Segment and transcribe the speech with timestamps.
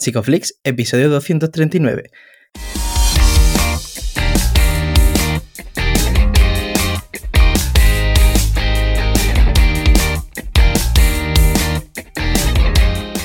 [0.00, 2.12] Psicoflix, episodio 239.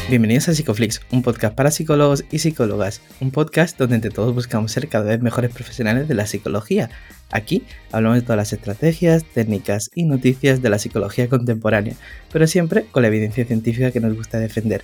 [0.09, 4.71] Bienvenidos a Psicoflix, un podcast para psicólogos y psicólogas, un podcast donde entre todos buscamos
[4.71, 6.89] ser cada vez mejores profesionales de la psicología.
[7.29, 11.95] Aquí hablamos de todas las estrategias, técnicas y noticias de la psicología contemporánea,
[12.31, 14.83] pero siempre con la evidencia científica que nos gusta defender.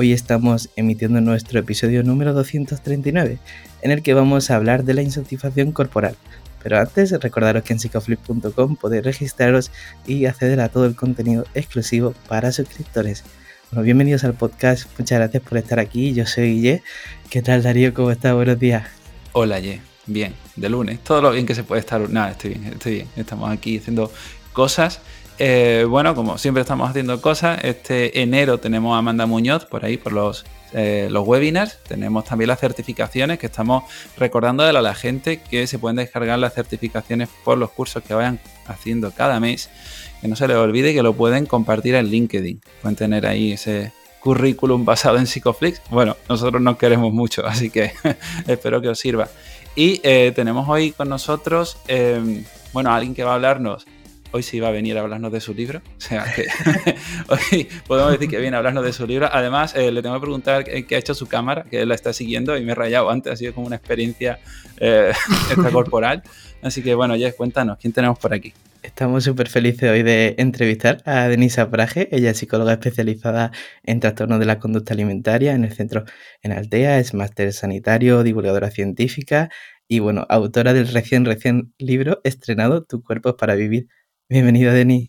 [0.00, 3.40] Hoy estamos emitiendo nuestro episodio número 239,
[3.82, 6.14] en el que vamos a hablar de la insatisfacción corporal.
[6.62, 9.72] Pero antes, recordaros que en psicoflix.com podéis registraros
[10.06, 13.24] y acceder a todo el contenido exclusivo para suscriptores.
[13.72, 14.88] Bueno, bienvenidos al podcast.
[15.00, 16.14] Muchas gracias por estar aquí.
[16.14, 16.82] Yo soy Ye.
[17.28, 17.92] ¿Qué tal, Darío?
[17.92, 18.34] ¿Cómo estás?
[18.34, 18.86] Buenos días.
[19.32, 19.80] Hola, Ye.
[20.06, 21.02] Bien, de lunes.
[21.02, 22.08] Todo lo bien que se puede estar.
[22.08, 23.08] Nada, estoy bien, estoy bien.
[23.16, 24.12] Estamos aquí haciendo
[24.52, 25.00] cosas.
[25.40, 29.96] Eh, bueno, como siempre estamos haciendo cosas, este enero tenemos a Amanda Muñoz por ahí,
[29.96, 31.78] por los, eh, los webinars.
[31.84, 33.84] Tenemos también las certificaciones que estamos
[34.16, 38.40] recordando a la gente que se pueden descargar las certificaciones por los cursos que vayan
[38.66, 39.70] haciendo cada mes
[40.20, 42.60] que no se les olvide que lo pueden compartir en LinkedIn.
[42.82, 45.80] Pueden tener ahí ese currículum basado en Psicoflix.
[45.90, 47.92] Bueno, nosotros nos queremos mucho, así que
[48.48, 49.28] espero que os sirva.
[49.76, 51.78] Y eh, tenemos hoy con nosotros,
[52.72, 53.86] bueno, alguien que va a hablarnos.
[54.30, 55.80] Hoy sí va a venir a hablarnos de su libro.
[55.96, 56.46] O sea que
[57.28, 59.28] hoy podemos decir que viene a hablarnos de su libro.
[59.32, 62.56] Además, eh, le tengo que preguntar qué ha hecho su cámara, que la está siguiendo
[62.56, 63.32] y me he rayado antes.
[63.32, 64.38] Ha sido como una experiencia
[64.78, 65.12] eh,
[65.50, 66.22] extracorporal.
[66.62, 68.52] Así que bueno, ya cuéntanos, ¿quién tenemos por aquí?
[68.82, 72.08] Estamos súper felices hoy de entrevistar a Denisa Praje.
[72.10, 73.50] Ella es psicóloga especializada
[73.82, 76.04] en trastornos de la conducta alimentaria en el centro
[76.42, 79.50] en Altea, es máster sanitario, divulgadora científica
[79.88, 83.88] y, bueno, autora del recién, recién libro estrenado Tu cuerpo para vivir.
[84.30, 85.08] Bienvenida, Denis.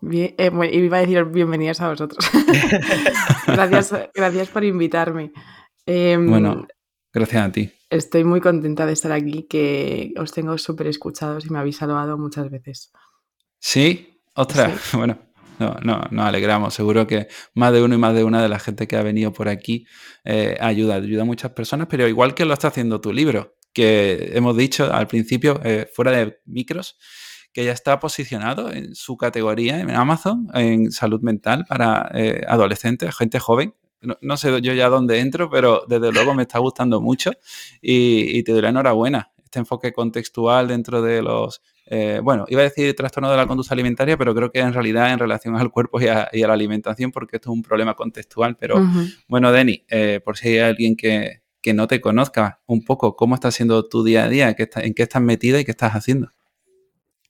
[0.00, 2.28] Bien, eh, iba a decir bienvenidas a vosotros.
[3.46, 5.30] gracias, gracias por invitarme.
[5.86, 6.66] Em, bueno,
[7.12, 7.70] gracias a ti.
[7.90, 12.18] Estoy muy contenta de estar aquí, que os tengo súper escuchados y me habéis saludado
[12.18, 12.90] muchas veces.
[13.60, 14.74] Sí, otra.
[14.94, 15.16] Bueno,
[15.60, 16.74] no, no, nos alegramos.
[16.74, 19.32] Seguro que más de uno y más de una de la gente que ha venido
[19.32, 19.86] por aquí
[20.24, 24.32] eh, ayuda, ayuda a muchas personas, pero igual que lo está haciendo tu libro, que
[24.34, 26.98] hemos dicho al principio, eh, fuera de micros,
[27.56, 33.16] que ya está posicionado en su categoría en Amazon en salud mental para eh, adolescentes,
[33.16, 33.72] gente joven.
[34.20, 37.30] No, sé yo ya dónde entro, pero desde luego me está gustando mucho
[37.80, 39.32] y, y te doy la enhorabuena.
[39.42, 43.72] Este enfoque contextual dentro de los eh, bueno, iba a decir trastorno de la conducta
[43.72, 47.36] alimentaria, pero creo que en realidad en relación al cuerpo y a, la alimentación, porque
[47.36, 48.58] esto es un problema contextual.
[48.58, 48.86] Pero
[49.28, 51.40] bueno, Deni, eh, por si hay alguien que,
[51.72, 54.54] no te conozca un poco, ¿cómo está siendo tu día a día?
[54.56, 56.35] ¿En qué estás metida y qué estás haciendo?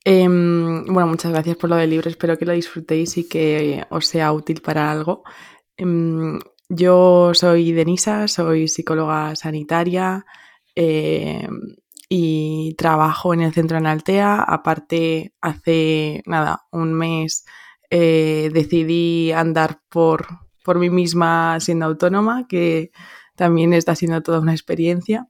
[0.08, 2.08] Em, bueno, muchas gracias por lo del libro.
[2.08, 5.24] Espero que lo disfrutéis y que os sea útil para algo.
[5.76, 10.24] Em, yo soy Denisa, soy psicóloga sanitaria.
[10.76, 11.48] Eh,
[12.08, 14.42] y trabajo en el centro en Altea.
[14.42, 17.44] Aparte, hace nada, un mes
[17.90, 20.26] eh, decidí andar por,
[20.64, 22.92] por mí misma siendo autónoma, que
[23.34, 25.28] también está siendo toda una experiencia.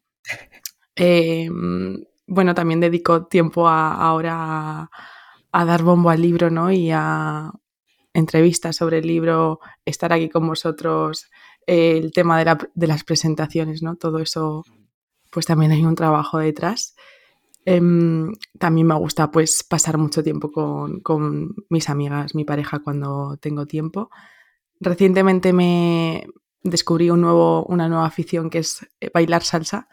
[2.26, 4.90] Bueno, también dedico tiempo ahora
[5.52, 6.70] a, dar bombo al libro, ¿no?
[6.70, 7.52] Y a
[8.12, 11.30] entrevistas sobre el libro, estar aquí con vosotros,
[11.66, 13.96] el tema de, de las presentaciones, ¿no?
[13.96, 14.64] Todo eso
[15.30, 16.94] pues también hay un trabajo detrás.
[17.66, 23.66] Em, también me gusta pues pasar mucho tiempo con, mis amigas, mi pareja cuando tengo
[23.66, 24.08] tiempo.
[24.78, 26.26] Recientemente me
[26.62, 29.88] descubrí un nuevo, una nueva afición que es eh, bailar salsa.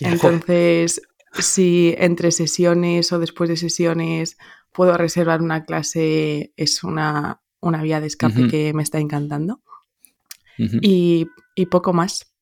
[0.00, 1.02] Entonces,
[1.38, 4.36] si entre sesiones o después de sesiones
[4.72, 7.40] puedo reservar una clase, es una,
[7.82, 9.60] vía de escape que me está encantando.
[10.58, 12.32] y, y, poco más.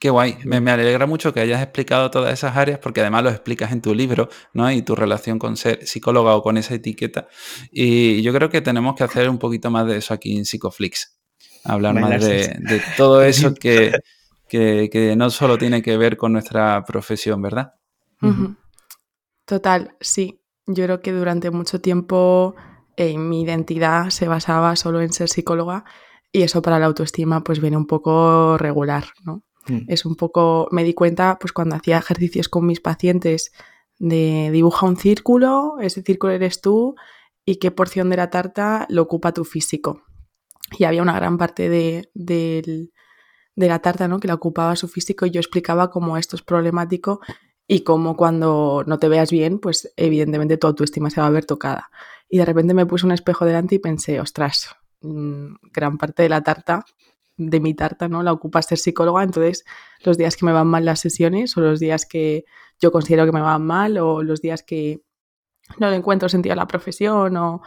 [0.00, 0.38] Qué guay.
[0.44, 3.94] Me, alegra mucho que hayas explicado todas esas áreas porque además lo explicas en tu
[3.94, 4.72] libro, ¿no?
[4.72, 7.28] Y tu relación con ser psicóloga o con esa etiqueta.
[7.70, 11.18] Y yo creo que tenemos que hacer un poquito más de eso aquí en Psicoflix.
[11.64, 13.92] Hablar más de, todo eso que,
[14.48, 17.74] que, no solo tiene que ver con nuestra profesión, ¿verdad?
[19.44, 20.40] Total, sí.
[20.66, 22.54] Yo creo que durante mucho tiempo
[22.96, 25.84] eh, mi identidad se basaba solo en ser psicóloga
[26.32, 29.42] y eso para la autoestima pues viene un poco regular, ¿no?
[29.66, 29.86] Mm.
[29.88, 33.52] Es un poco, me di cuenta pues cuando hacía ejercicios con mis pacientes
[33.98, 36.94] de dibuja un círculo, ese círculo eres tú
[37.44, 40.02] y qué porción de la tarta lo ocupa tu físico.
[40.78, 42.90] Y había una gran parte de, de,
[43.56, 44.20] la tarta ¿no?
[44.20, 47.20] que la ocupaba su físico y yo explicaba cómo esto es problemático
[47.72, 51.44] y cómo cuando no te veas bien, pues evidentemente tu autoestima se va a ver
[51.44, 51.92] tocada.
[52.28, 56.30] Y de repente me puse un espejo delante y pensé, ostras, mm, gran parte de
[56.30, 56.84] la tarta
[57.36, 58.24] de mi tarta, ¿no?
[58.24, 59.64] La ocupa ser psicóloga, entonces
[60.04, 62.44] los días que me van mal las sesiones o los días que
[62.80, 65.04] yo considero que me van mal o los días que
[65.78, 67.62] no encuentro sentido a la profesión o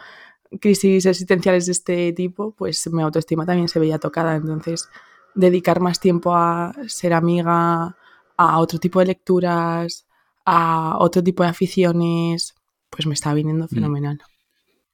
[0.60, 4.36] crisis existenciales de este tipo, pues mi autoestima también se veía tocada.
[4.36, 4.86] Entonces,
[5.34, 7.96] dedicar más tiempo a ser amiga,
[8.36, 10.06] a otro tipo de lecturas,
[10.44, 12.54] a otro tipo de aficiones,
[12.90, 13.68] pues me está viniendo mm.
[13.68, 14.18] fenomenal.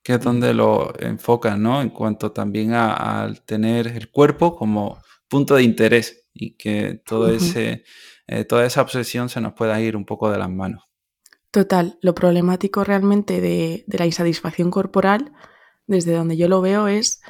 [0.02, 1.82] Que es donde lo enfocan, ¿no?
[1.82, 4.98] En cuanto también al tener el cuerpo como
[5.28, 7.84] punto de interés y que todo ese,
[8.26, 10.84] eh, toda esa obsesión se nos pueda ir un poco de las manos.
[11.50, 15.32] Total, lo problemático realmente de, de la insatisfacción corporal,
[15.86, 17.20] desde donde yo lo veo, es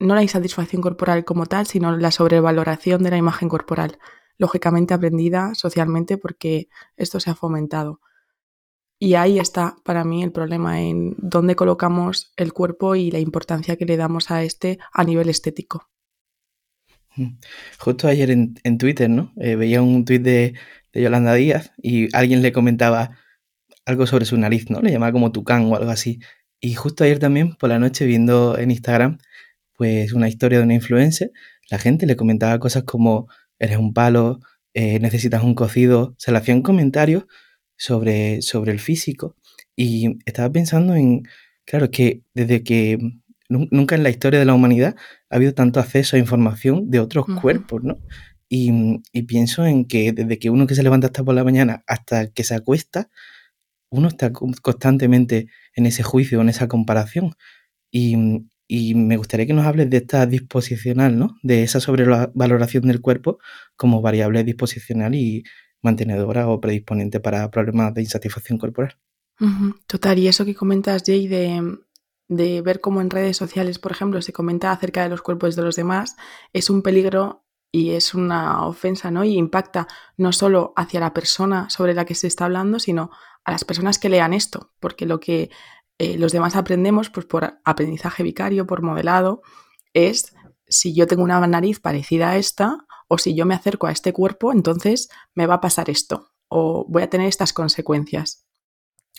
[0.00, 3.98] no la insatisfacción corporal como tal, sino la sobrevaloración de la imagen corporal,
[4.38, 8.00] lógicamente aprendida socialmente porque esto se ha fomentado.
[9.00, 13.76] Y ahí está para mí el problema en dónde colocamos el cuerpo y la importancia
[13.76, 15.88] que le damos a este a nivel estético.
[17.78, 19.32] Justo ayer en, Twitter, ¿no?
[19.36, 20.54] Eh, veía un tuit de,
[20.92, 23.18] de, Yolanda Díaz y alguien le comentaba
[23.84, 24.80] algo sobre su nariz, ¿no?
[24.80, 26.20] Le llamaba como tucán o algo así.
[26.60, 29.18] Y justo ayer también por la noche viendo en Instagram
[29.78, 31.30] pues una historia de una influencer,
[31.70, 34.40] la gente le comentaba cosas como eres un palo,
[34.74, 37.24] eh, necesitas un cocido, se le hacían comentarios
[37.76, 39.36] sobre, sobre el físico
[39.76, 41.22] y estaba pensando en,
[41.64, 42.98] claro, que desde que
[43.48, 44.94] nunca en la historia de la humanidad
[45.30, 47.98] ha habido tanto acceso a información de otros cuerpos, ¿no?
[48.50, 51.84] Y, y, pienso en que desde que uno que se levanta hasta por la mañana
[51.86, 53.10] hasta que se acuesta,
[53.90, 57.34] uno está constantemente en ese juicio, en esa comparación.
[57.90, 58.16] Y,
[58.68, 61.38] y me gustaría que nos hables de esta disposicional, ¿no?
[61.42, 63.38] De esa sobrevaloración del cuerpo
[63.76, 65.42] como variable disposicional y
[65.80, 68.98] mantenedora o predisponente para problemas de insatisfacción corporal.
[69.86, 71.78] Total, y eso que comentas, Jay, de,
[72.28, 75.62] de ver cómo en redes sociales, por ejemplo, se comenta acerca de los cuerpos de
[75.62, 76.16] los demás,
[76.52, 79.24] es un peligro y es una ofensa, ¿no?
[79.24, 79.86] Y impacta
[80.16, 83.10] no solo hacia la persona sobre la que se está hablando, sino
[83.44, 85.50] a las personas que lean esto, porque lo que
[85.98, 89.42] eh, los demás aprendemos pues, por aprendizaje vicario, por modelado,
[89.92, 90.34] es
[90.68, 94.12] si yo tengo una nariz parecida a esta o si yo me acerco a este
[94.12, 98.46] cuerpo, entonces me va a pasar esto o voy a tener estas consecuencias.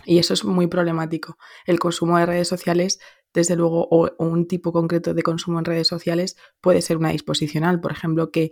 [0.06, 1.38] Y eso es muy problemático.
[1.66, 3.00] El consumo de redes sociales,
[3.34, 7.82] desde luego, o, un tipo concreto de consumo en redes sociales puede ser una disposicional.
[7.82, 8.52] Por ejemplo, que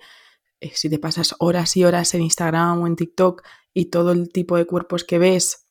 [0.59, 4.29] eh, si te pasas horas y horas en Instagram o en TikTok y todo el
[4.29, 5.66] tipo de cuerpos que ves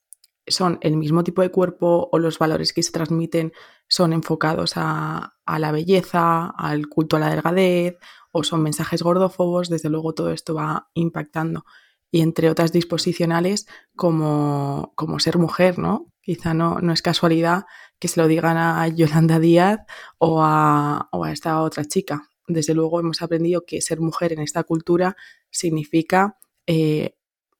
[0.47, 3.53] son el mismo tipo de cuerpo o los valores que se transmiten
[3.87, 7.97] son enfocados a, la belleza, al culto a la delgadez
[8.31, 11.65] o son mensajes gordófobos, desde luego todo esto va impactando.
[12.11, 16.11] Y entre otras disposicionales como, como ser mujer, ¿no?
[16.21, 17.65] Quizá no, no es casualidad
[17.99, 19.79] que se lo digan a Yolanda Díaz
[20.17, 22.29] o a, o a esta otra chica.
[22.47, 25.17] Desde luego hemos aprendido que ser mujer en esta cultura
[25.49, 27.15] significa eh,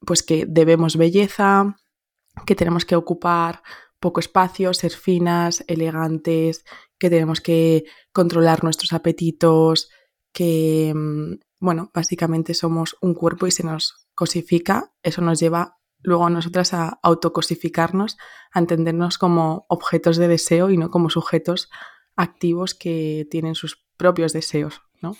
[0.06, 1.78] pues que debemos belleza,
[2.45, 3.62] que tenemos que ocupar
[4.00, 6.63] poco espacio, ser finas, elegantes,
[7.00, 9.89] que tenemos que controlar nuestros apetitos,
[10.31, 16.25] que, mm, bueno, básicamente somos un cuerpo y se nos cosifica, eso nos lleva luego
[16.25, 18.18] a nosotras a autocosificarnos,
[18.51, 21.69] a entendernos como objetos de deseo y no como sujetos
[22.16, 25.18] activos que tienen sus propios deseos, ¿no?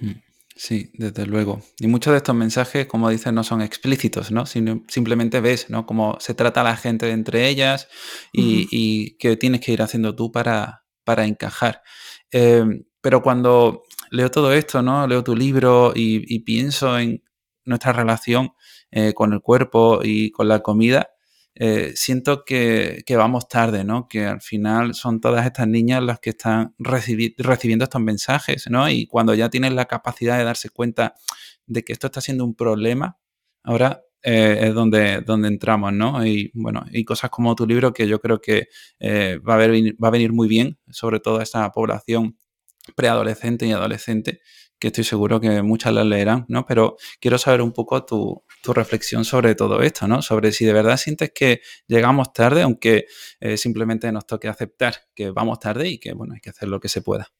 [0.00, 0.23] Mm.
[0.56, 1.62] Sí, desde luego.
[1.80, 4.46] Y muchos de estos mensajes, como dices, no son explícitos, ¿no?
[4.46, 5.84] Sino simplemente ves, ¿no?
[5.84, 7.88] Cómo se trata la gente entre ellas
[8.32, 11.82] y, y qué tienes que ir haciendo tú para, para encajar.
[12.30, 15.06] Em, pero cuando leo todo esto, ¿no?
[15.06, 17.22] Leo tu libro y, pienso en
[17.64, 18.52] nuestra relación
[18.90, 21.10] eh, con el cuerpo y con la comida,
[21.56, 24.08] eh, siento que, vamos tarde, ¿no?
[24.08, 28.88] Que al final son todas estas niñas las que están recibiendo estos mensajes, ¿no?
[28.88, 31.14] Y cuando ya tienen la capacidad de darse cuenta
[31.66, 33.18] de que esto está siendo un problema,
[33.62, 36.26] ahora eh, es donde, donde entramos, ¿no?
[36.26, 38.68] Y bueno, y cosas como tu libro que yo creo que
[38.98, 42.36] eh, va, a venir, va a venir muy bien, sobre todo a esta población
[42.96, 44.40] preadolescente y adolescente,
[44.84, 46.66] que estoy seguro que muchas las leerán, ¿no?
[46.66, 50.20] Pero quiero saber un poco tu, reflexión sobre todo esto, ¿no?
[50.20, 53.06] Sobre si de verdad sientes que llegamos tarde, aunque
[53.40, 56.80] eh, simplemente nos toque aceptar que vamos tarde y que, bueno, hay que hacer lo
[56.80, 57.32] que se pueda.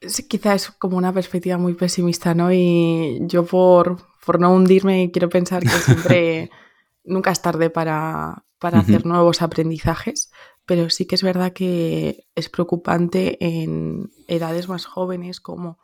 [0.00, 2.52] Sí, quizá es como una perspectiva muy pesimista, ¿no?
[2.52, 6.50] Y yo por, por no hundirme quiero pensar que siempre,
[7.02, 10.30] nunca es tarde para, hacer nuevos aprendizajes,
[10.64, 15.78] pero sí que es verdad que es preocupante en edades más jóvenes como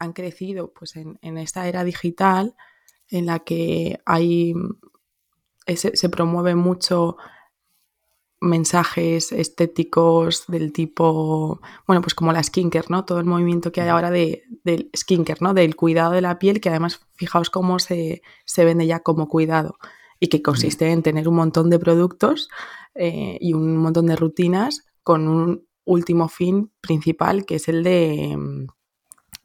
[0.00, 2.56] han crecido pues en, esta era digital
[3.08, 4.54] en la que hay
[5.76, 7.16] se, promueve mucho
[8.40, 13.04] mensajes estéticos del tipo, bueno, pues como la skincare, ¿no?
[13.04, 15.52] Todo el movimiento que hay ahora de, del skincare, ¿no?
[15.52, 19.76] Del cuidado de la piel, que además, fijaos cómo se, se vende ya como cuidado
[20.18, 22.48] y que consiste en tener un montón de productos
[22.94, 28.66] eh, y un montón de rutinas con un último fin principal que es el de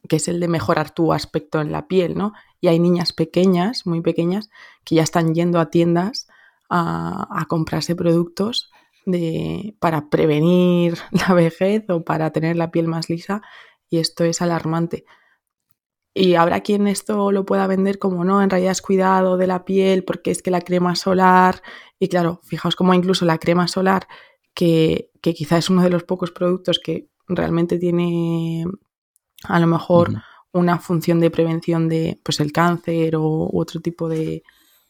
[0.07, 2.33] que es el de mejorar tu aspecto en la piel, ¿no?
[2.61, 4.49] Y hay niñas pequeñas, muy pequeñas,
[4.83, 6.27] que ya están yendo a tiendas
[6.69, 8.71] a, comprarse productos
[9.05, 13.41] de, para prevenir la vejez o para tener la piel más lisa
[13.89, 15.05] y esto es alarmante.
[16.17, 19.65] Y habrá quien esto lo pueda vender como no, en realidad es cuidado de la
[19.65, 21.61] piel porque es que la crema solar,
[21.99, 24.07] y claro, fijaos como incluso la crema solar,
[24.53, 28.65] que, que quizá es uno de los pocos productos que realmente tiene
[29.47, 30.21] a lo mejor
[30.51, 34.43] una función de prevención de pues el cáncer o otro tipo de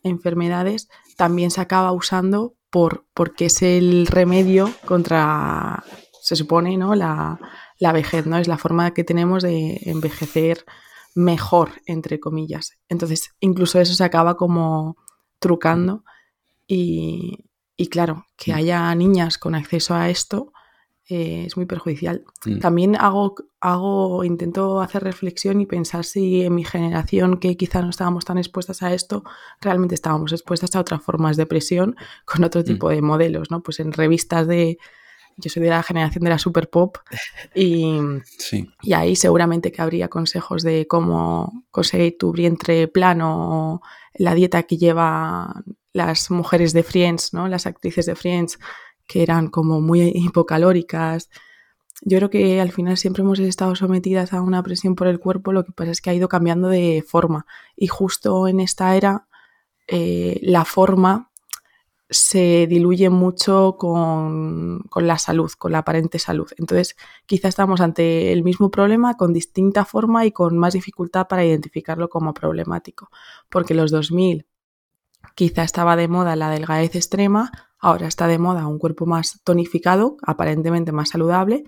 [0.04, 5.84] enfermedades, también se acaba usando por, porque es el remedio contra,
[6.22, 6.94] se supone, ¿no?
[6.94, 7.40] La,
[7.80, 8.38] la vejez, ¿no?
[8.38, 10.66] Es la forma que tenemos de envejecer
[11.16, 12.74] mejor, entre comillas.
[12.90, 14.98] Entonces, incluso eso se acaba como
[15.40, 16.04] trucando
[16.68, 17.46] y,
[17.76, 18.56] y claro, que mm.
[18.56, 20.52] haya niñas con acceso a esto
[21.08, 22.24] eh, es muy perjudicial.
[22.46, 22.60] Mm.
[22.60, 27.92] También hago, hago, intento hacer reflexión y pensar si en mi generación, que quizá no
[27.92, 29.24] estábamos tan expuestas a esto,
[29.62, 31.96] realmente estábamos expuestas a otras formas de presión
[32.26, 32.66] con otro mm.
[32.66, 33.62] tipo de modelos, ¿no?
[33.62, 34.78] Pues en revistas de...
[35.38, 36.98] Yo soy de la generación de la super pop
[37.54, 38.00] y,
[38.82, 43.82] y ahí seguramente que habría consejos de cómo conseguir tu vientre plano,
[44.14, 47.48] la dieta que llevan las mujeres de Friends, ¿no?
[47.48, 48.60] Las actrices de Friends,
[49.08, 51.30] que eran como muy hipocalóricas.
[52.02, 55.54] Yo creo que al final siempre hemos estado sometidas a una presión por el cuerpo,
[55.54, 57.46] lo que pasa es que ha ido cambiando de forma
[57.76, 59.28] y justo en esta era
[59.88, 61.32] eh, la forma
[62.10, 66.48] se diluye mucho con, con, la salud, con la aparente salud.
[66.58, 66.96] Entonces,
[67.26, 72.10] quizá estamos ante el mismo problema con distinta forma y con más dificultad para identificarlo
[72.10, 73.10] como problemático.
[73.50, 74.46] Porque los 2000
[75.36, 77.52] quizá estaba de moda la delgadez extrema,
[77.86, 81.66] Ahora está de moda un cuerpo más tonificado, aparentemente más saludable,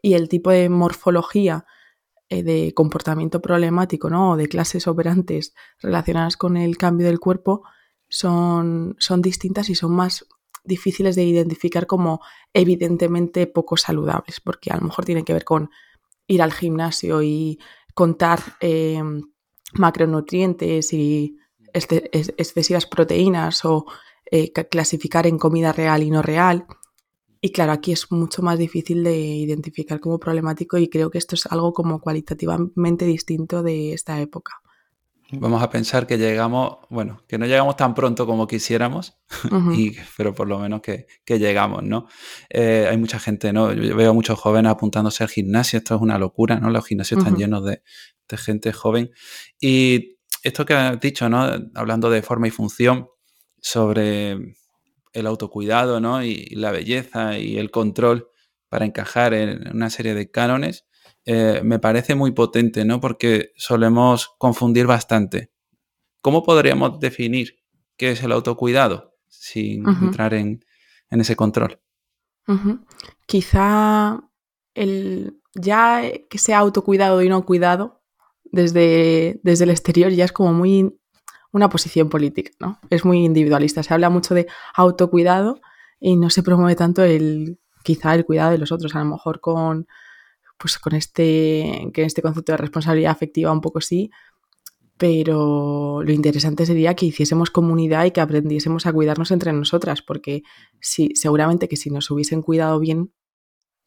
[0.00, 1.66] y el tipo de morfología
[2.30, 4.30] eh, de comportamiento problemático ¿no?
[4.30, 7.64] o de clases operantes relacionadas con el cambio del cuerpo
[8.08, 10.24] son, son distintas y son más
[10.64, 12.22] difíciles de identificar como
[12.54, 15.68] evidentemente poco saludables, porque a lo mejor tienen que ver con
[16.26, 17.58] ir al gimnasio y
[17.92, 19.02] contar eh,
[19.74, 21.36] macronutrientes y
[21.74, 23.84] excesivas proteínas o
[24.30, 26.66] eh, clasificar en comida real y no real.
[27.40, 31.36] Y claro, aquí es mucho más difícil de identificar como problemático y creo que esto
[31.36, 34.60] es algo como cualitativamente distinto de esta época.
[35.30, 39.18] Vamos a pensar que llegamos, bueno, que no llegamos tan pronto como quisiéramos,
[39.74, 42.08] y, pero por lo menos que, llegamos, ¿no?
[42.48, 43.72] Eh, hay mucha gente, ¿no?
[43.74, 46.70] Yo veo muchos jóvenes apuntándose al gimnasio, esto es una locura, ¿no?
[46.70, 47.82] Los gimnasios están llenos de,
[48.26, 49.10] de gente joven.
[49.60, 51.46] Y esto que has dicho, ¿no?
[51.74, 53.08] Hablando de forma y función,
[53.60, 54.56] sobre
[55.12, 56.22] el autocuidado ¿no?
[56.22, 58.28] y, la belleza y el control
[58.68, 60.86] para encajar en una serie de cánones,
[61.24, 63.00] eh, me parece muy potente, ¿no?
[63.00, 65.50] Porque solemos confundir bastante.
[66.20, 67.58] ¿Cómo podríamos definir
[67.96, 70.64] qué es el autocuidado sin entrar en,
[71.10, 71.80] ese control?
[73.26, 74.22] Quizá
[74.74, 78.02] el ya que sea autocuidado y no cuidado
[78.44, 80.98] desde, desde el exterior ya es como muy
[81.52, 82.78] una posición política, ¿no?
[82.90, 83.82] Es muy individualista.
[83.82, 85.60] Se habla mucho de autocuidado
[86.00, 88.94] y no se promueve tanto el quizá el cuidado de los otros.
[88.94, 89.86] A lo mejor con
[90.58, 94.10] pues con este, que este concepto de responsabilidad afectiva un poco sí,
[94.98, 100.42] pero lo interesante sería que hiciésemos comunidad y que aprendiésemos a cuidarnos entre nosotras, porque
[100.80, 103.12] sí, seguramente que si nos hubiesen cuidado bien,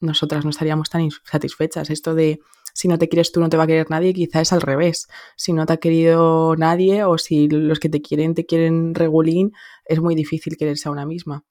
[0.00, 1.90] nosotras no estaríamos tan insatisfechas.
[1.90, 2.40] Esto de
[2.72, 5.08] si no te quieres tú, no te va a querer nadie, quizá es al revés.
[5.36, 9.52] Si no te ha querido nadie o si los que te quieren te quieren regulín,
[9.84, 11.44] es muy difícil quererse a una misma.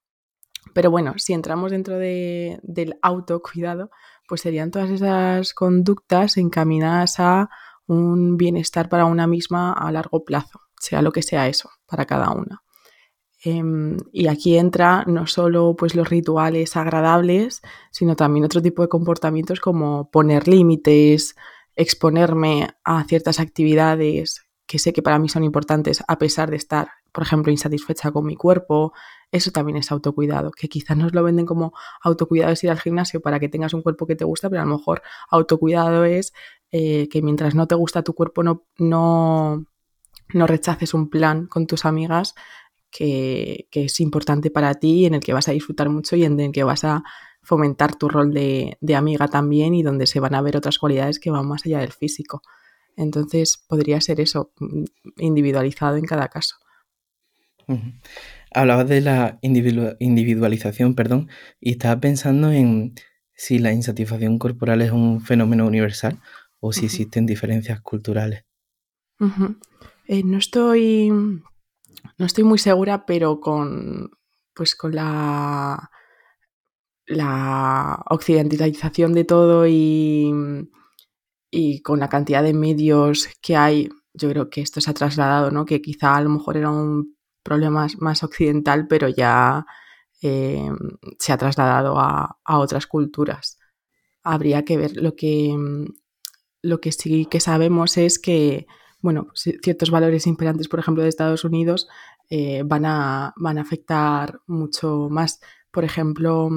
[0.73, 3.89] Pero bueno, si entramos dentro de, del autocuidado,
[4.27, 7.49] pues serían todas esas conductas encaminadas a
[7.87, 12.31] un bienestar para una misma a largo plazo, sea lo que sea eso, para cada
[12.31, 12.63] una.
[13.43, 18.89] Em, y aquí entra no solo pues, los rituales agradables, sino también otro tipo de
[18.89, 21.35] comportamientos como poner límites,
[21.75, 26.87] exponerme a ciertas actividades que sé que para mí son importantes a pesar de estar,
[27.11, 28.93] por ejemplo, insatisfecha con mi cuerpo.
[29.29, 33.21] Eso también es autocuidado, que quizás nos lo venden como autocuidado es ir al gimnasio
[33.21, 36.31] para que tengas un cuerpo que te gusta, pero a lo mejor autocuidado es
[36.71, 39.65] eh, que mientras no te gusta tu cuerpo no, no,
[40.33, 42.33] no rechaces un plan con tus amigas
[42.91, 46.51] que, es importante para ti, en el que vas a disfrutar mucho y en el
[46.51, 47.03] que vas a
[47.41, 51.31] fomentar tu rol de, amiga también y donde se van a ver otras cualidades que
[51.31, 52.41] van más allá del físico.
[52.97, 54.83] Entonces podría ser eso, mm,
[55.17, 56.57] individualizado en cada caso.
[58.53, 61.29] Hablabas de la individualización, perdón,
[61.61, 62.95] y estaba pensando en
[63.33, 66.19] si la insatisfacción corporal es un fenómeno universal
[66.59, 68.43] o si existen diferencias culturales.
[70.07, 71.11] Eh, no estoy
[72.17, 74.11] no estoy muy segura, pero con
[74.53, 75.91] pues con la
[77.07, 80.31] la occidentalización de todo y,
[81.51, 85.51] y con la cantidad de medios que hay, yo creo que esto se ha trasladado,
[85.51, 85.65] ¿no?
[85.65, 89.65] Que quizá a lo mejor era un problema más occidental, pero ya
[90.21, 90.69] eh,
[91.19, 93.57] se ha trasladado a, otras culturas.
[94.23, 95.55] Habría que ver lo que,
[96.61, 98.67] lo que sí que sabemos es que
[99.01, 101.87] bueno, ciertos valores imperantes, por ejemplo, de Estados Unidos,
[102.29, 105.41] eh, van, a, van a afectar mucho más.
[105.71, 106.49] Por ejemplo,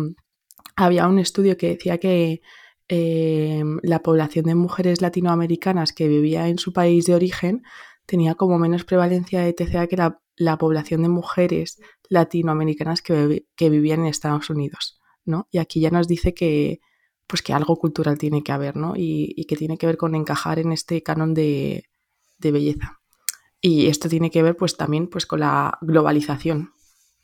[0.77, 2.43] había un estudio que decía que
[2.89, 7.63] eh, la población de mujeres latinoamericanas que vivía en su país de origen
[8.07, 13.71] tenía como menos prevalencia de TCA que la, la población de mujeres latinoamericanas que, que,
[13.71, 15.49] vivían en Estados Unidos, ¿no?
[15.51, 16.81] Y aquí ya nos dice que,
[17.27, 18.95] pues que algo cultural tiene que haber, ¿no?
[18.97, 21.85] Y, que tiene que ver con encajar en este canon de,
[22.39, 23.01] de, belleza.
[23.61, 26.73] Y esto tiene que ver, pues también, pues con la globalización,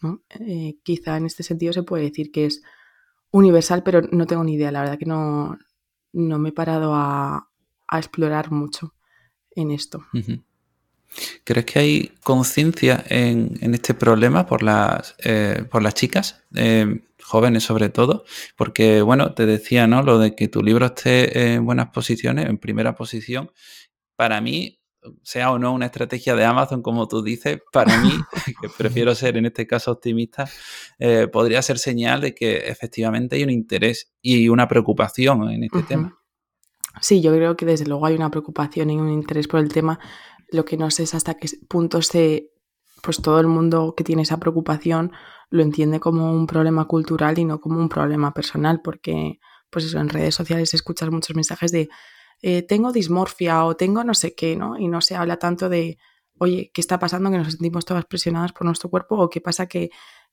[0.00, 0.22] ¿no?
[0.40, 2.62] Eh, quizá en este sentido se puede decir que es
[3.30, 5.58] universal, pero no tengo ni idea, la verdad que no,
[6.12, 7.50] no me he parado a,
[7.88, 8.94] a explorar mucho
[9.50, 10.04] en esto.
[11.44, 17.64] ¿Crees que hay conciencia en, este problema por las, eh, por las chicas, eh, jóvenes
[17.64, 18.24] sobre todo?
[18.56, 20.02] Porque, bueno, te decía, ¿no?
[20.02, 23.50] Lo de que tu libro esté en buenas posiciones, en primera posición,
[24.16, 24.79] para mí,
[25.22, 28.12] sea o no una estrategia de Amazon, como tú dices, para mí,
[28.60, 30.48] que prefiero ser en este caso optimista,
[30.98, 35.82] eh, podría ser señal de que efectivamente hay un interés y una preocupación en este
[35.82, 36.16] tema.
[37.00, 39.98] Sí, yo creo que desde luego hay una preocupación y un interés por el tema
[40.52, 42.50] lo que no sé es hasta qué punto se,
[43.02, 45.12] pues todo el mundo que tiene esa preocupación
[45.50, 49.98] lo entiende como un problema cultural y no como un problema personal, porque pues eso,
[49.98, 51.88] en redes sociales escuchas muchos mensajes de
[52.42, 54.78] eh, tengo dismorfia o tengo no sé qué, ¿no?
[54.78, 55.98] Y no se habla tanto de,
[56.38, 57.30] oye, ¿qué está pasando?
[57.30, 59.90] Que nos sentimos todas presionadas por nuestro cuerpo o qué pasa que,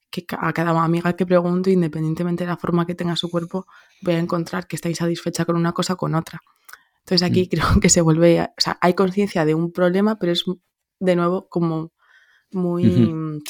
[0.10, 3.68] que a cada amiga que pregunto, independientemente de la forma que tenga su cuerpo,
[4.02, 6.42] voy a encontrar que está insatisfecha con una cosa o con otra.
[7.00, 7.50] Entonces aquí mm.
[7.50, 10.46] creo que se vuelve, o sea, hay conciencia de un problema, pero es
[11.00, 11.92] de nuevo como
[12.52, 13.42] muy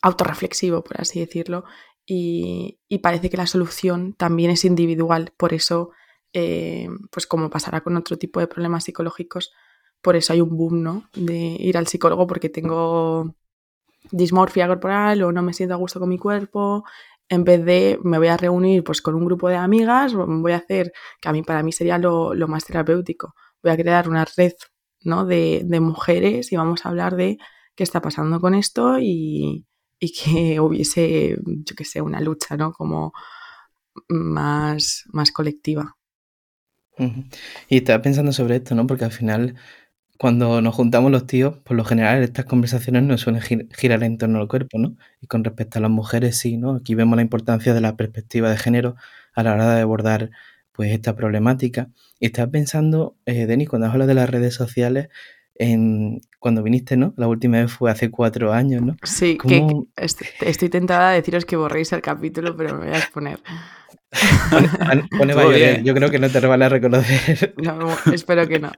[0.00, 1.64] autorreflexivo, por así decirlo,
[2.06, 5.90] y, parece que la solución también es individual, por eso,
[6.32, 9.52] eh, pues como pasará con otro tipo de problemas psicológicos,
[10.00, 11.08] por eso hay un boom, ¿no?
[11.14, 13.34] De ir al psicólogo porque tengo
[14.10, 16.84] dismorfia corporal o no me siento a gusto con mi cuerpo,
[17.28, 20.56] en vez de me voy a reunir pues con un grupo de amigas, voy a
[20.56, 24.52] hacer, que a mí para mí sería lo, más terapéutico, voy a crear una red
[25.02, 25.24] ¿no?
[25.24, 27.38] de, mujeres y vamos a hablar de
[27.74, 29.66] qué está pasando con esto y,
[29.98, 32.72] que hubiese, yo que sé, una lucha, ¿no?
[32.72, 33.12] Como
[34.08, 35.96] más, más colectiva.
[37.68, 38.86] Y estaba pensando sobre esto, ¿no?
[38.86, 39.56] Porque al final
[40.22, 44.38] cuando nos juntamos los tíos, por lo general estas conversaciones no suelen girar en torno
[44.38, 44.96] al cuerpo, ¿no?
[45.20, 46.76] Y con respecto a las mujeres, sí, ¿no?
[46.76, 48.94] Aquí vemos la importancia de la perspectiva de género
[49.34, 50.30] a la hora de abordar
[50.70, 51.88] pues esta problemática.
[52.20, 55.08] Y estaba pensando, eh, Denis, cuando hablas de las redes sociales,
[55.56, 57.14] en, cuando viniste, ¿no?
[57.16, 58.96] La última vez fue hace cuatro años, ¿no?
[59.02, 63.40] Sí, que, estoy, tentada de deciros que borréis el capítulo, pero me voy a exponer.
[65.18, 67.54] Pone, yo creo que no te van a reconocer.
[67.62, 68.70] No, espero que no.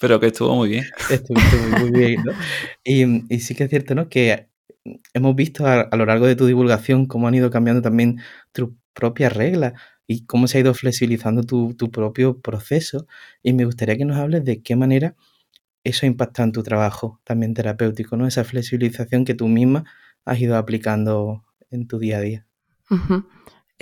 [0.00, 0.84] Pero que estuvo muy bien.
[1.10, 1.40] Estuvo,
[1.78, 2.32] muy, bien, ¿no?
[2.84, 4.08] Y, sí que es cierto, ¿no?
[4.08, 4.48] Que
[5.14, 8.20] hemos visto a, lo largo de tu divulgación cómo han ido cambiando también
[8.52, 9.74] tus propias reglas
[10.06, 13.06] y cómo se ha ido flexibilizando tu, propio proceso.
[13.42, 15.14] Y me gustaría que nos hables de qué manera
[15.84, 18.26] eso impacta en tu trabajo también terapéutico, ¿no?
[18.26, 19.84] Esa flexibilización que tú misma
[20.24, 22.46] has ido aplicando en tu día a día.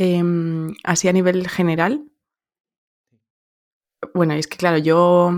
[0.00, 2.06] Em, así a nivel general.
[4.14, 5.30] Bueno, es que claro, yo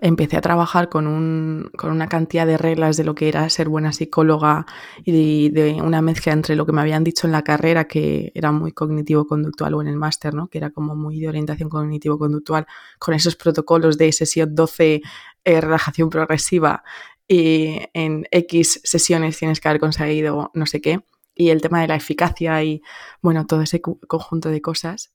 [0.00, 3.68] empecé a trabajar con, un, con, una cantidad de reglas de lo que era ser
[3.68, 4.66] buena psicóloga
[5.04, 8.52] y de, una mezcla entre lo que me habían dicho en la carrera, que era
[8.52, 10.46] muy cognitivo-conductual, o en el máster, ¿no?
[10.46, 12.66] que era como muy de orientación cognitivo-conductual,
[13.00, 15.02] con esos protocolos de sesión 12,
[15.44, 16.84] eh, relajación progresiva,
[17.26, 21.00] y en X sesiones tienes que haber conseguido no sé qué,
[21.40, 22.82] y el tema de la eficacia y,
[23.22, 25.12] bueno, todo ese conjunto de cosas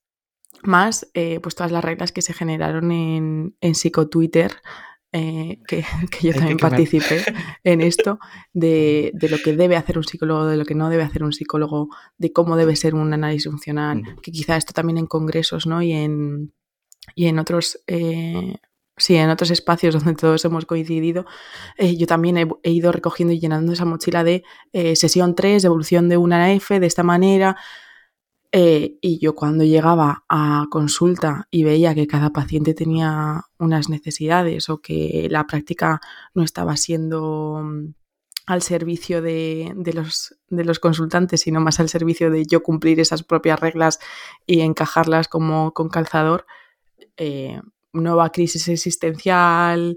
[0.64, 4.54] más eh, pues todas las reglas que se generaron en, en psicotwitter
[5.12, 5.84] eh, que,
[6.22, 7.24] yo también participé
[7.64, 8.20] en esto,
[8.54, 11.90] de, lo que debe hacer un psicólogo, de lo que no debe hacer un psicólogo,
[12.18, 15.82] de cómo debe ser un análisis funcional, que quizá esto también en congresos ¿no?
[15.82, 16.54] y, en,
[17.16, 17.80] y en otros...
[17.88, 18.56] Eh,
[18.98, 21.26] sí, en otros espacios donde todos hemos coincidido,
[21.78, 24.44] eh, yo también he, ido recogiendo y llenando esa mochila de
[24.96, 27.58] sesión 3, evolución de una F, de esta manera,
[28.58, 34.70] eh, y yo cuando llegaba a consulta y veía que cada paciente tenía unas necesidades
[34.70, 36.00] o que la práctica
[36.34, 37.94] no estaba siendo mm,
[38.46, 43.24] al servicio de, los, de los consultantes, sino más al servicio de yo cumplir esas
[43.24, 44.00] propias reglas
[44.46, 46.46] y encajarlas como con calzador,
[47.18, 47.60] eh,
[47.96, 49.96] nueva crisis existencial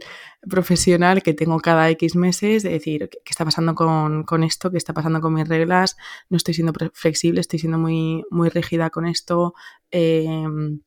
[0.49, 4.71] profesional que tengo cada X meses, de decir, ¿qué, está pasando con, esto?
[4.71, 5.97] ¿Qué está pasando con mis reglas?
[6.31, 9.55] No estoy siendo flexible, estoy siendo muy, muy rígida con esto.
[9.91, 10.81] Em,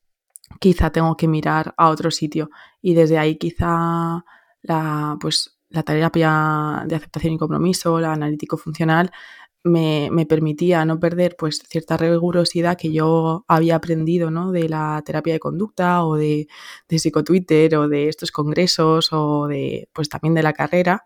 [0.60, 2.50] quizá tengo que mirar a otro sitio.
[2.82, 4.24] Y desde ahí quizá
[4.62, 9.12] la, pues, la terapia de aceptación y compromiso, la analítico funcional,
[9.64, 14.52] me, permitía no perder pues cierta rigurosidad que yo había aprendido ¿no?
[14.52, 16.48] de la terapia de conducta o de,
[16.90, 21.04] de psicotwitter o de estos congresos o de pues también de la carrera,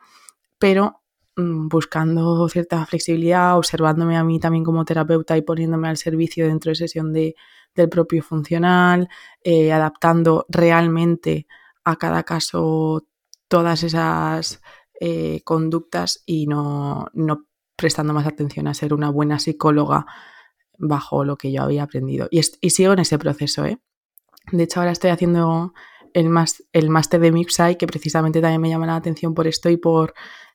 [0.59, 1.01] pero
[1.35, 6.69] mm, buscando cierta flexibilidad, observándome a mí también como terapeuta y poniéndome al servicio dentro
[6.71, 7.35] de sesión de,
[7.75, 9.09] del propio funcional,
[9.43, 11.47] eh, adaptando realmente
[11.83, 13.05] a cada caso
[13.47, 14.61] todas esas
[14.99, 20.05] eh, conductas y no, no prestando más atención a ser una buena psicóloga
[20.77, 22.27] bajo lo que yo había aprendido.
[22.31, 23.79] Y, sigo en ese proceso, ¿eh?
[24.51, 25.73] De hecho, ahora estoy haciendo
[26.13, 30.13] el, máster de MIPSAI, que precisamente también me llama la atención por esto y por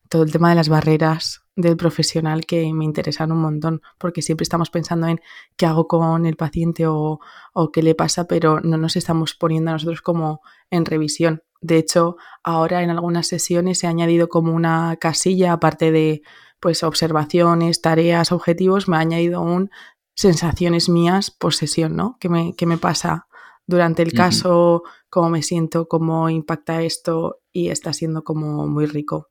[0.08, 4.44] todo el tema de las barreras del profesional que me interesan un montón, porque siempre
[4.44, 5.20] estamos pensando en
[5.56, 7.20] qué hago con el paciente o,
[7.52, 11.42] o qué le pasa, pero no nos estamos poniendo a nosotros como en revisión.
[11.60, 16.22] De hecho, ahora en algunas sesiones se ha añadido como una casilla, aparte de
[16.60, 19.70] pues observaciones, tareas, objetivos, me ha añadido un
[20.14, 22.18] sensaciones mías por sesión, ¿no?
[22.20, 23.26] ¿Qué me, me pasa
[23.66, 24.82] durante el caso?
[25.08, 25.88] ¿Cómo me siento?
[25.88, 27.40] ¿Cómo impacta esto?
[27.52, 29.28] Y está siendo como muy rico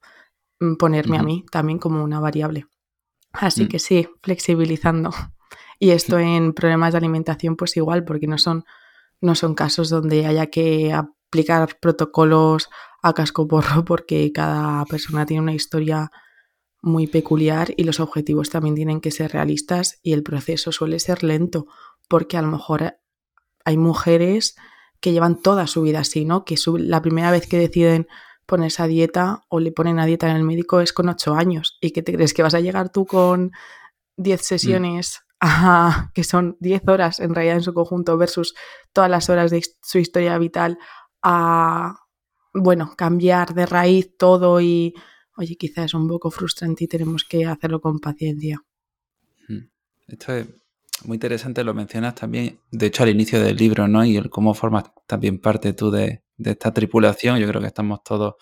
[0.60, 2.66] mm, ponerme a mí también como una variable.
[3.34, 3.68] Así mm.
[3.68, 5.12] que sí, flexibilizando.
[5.78, 8.66] Y esto en problemas de alimentación, pues igual, porque no son,
[9.22, 12.70] no son casos donde haya que aplicar protocolos
[13.02, 16.12] a casco porro, porque cada persona tiene una historia
[16.82, 21.24] muy peculiar y los objetivos también tienen que ser realistas y el proceso suele ser
[21.24, 21.68] lento
[22.08, 22.98] porque a lo mejor
[23.66, 24.56] hay mujeres
[25.00, 26.46] que llevan toda su vida así, ¿no?
[26.46, 28.08] Que la primera vez que deciden
[28.46, 31.78] ponerse a dieta o le ponen a dieta en el médico es con ocho años
[31.82, 33.52] y que te crees que vas a llegar tú con
[34.18, 34.44] diez mm.
[34.44, 35.22] sesiones
[36.14, 38.56] que son diez horas en realidad en su conjunto versus
[38.92, 40.78] todas las horas de su historia vital
[41.22, 41.96] a,
[42.54, 44.96] bueno, cambiar de raíz todo y
[45.40, 48.62] oye, quizás es un poco frustrante y tenemos que hacerlo con paciencia.
[49.48, 49.70] Hmm.
[50.08, 50.48] Esto es
[51.06, 54.04] muy interesante, lo mencionas también, de hecho al inicio del libro, ¿no?
[54.04, 58.36] Y el cómo formas también parte tú de, esta tripulación, yo creo que estamos todos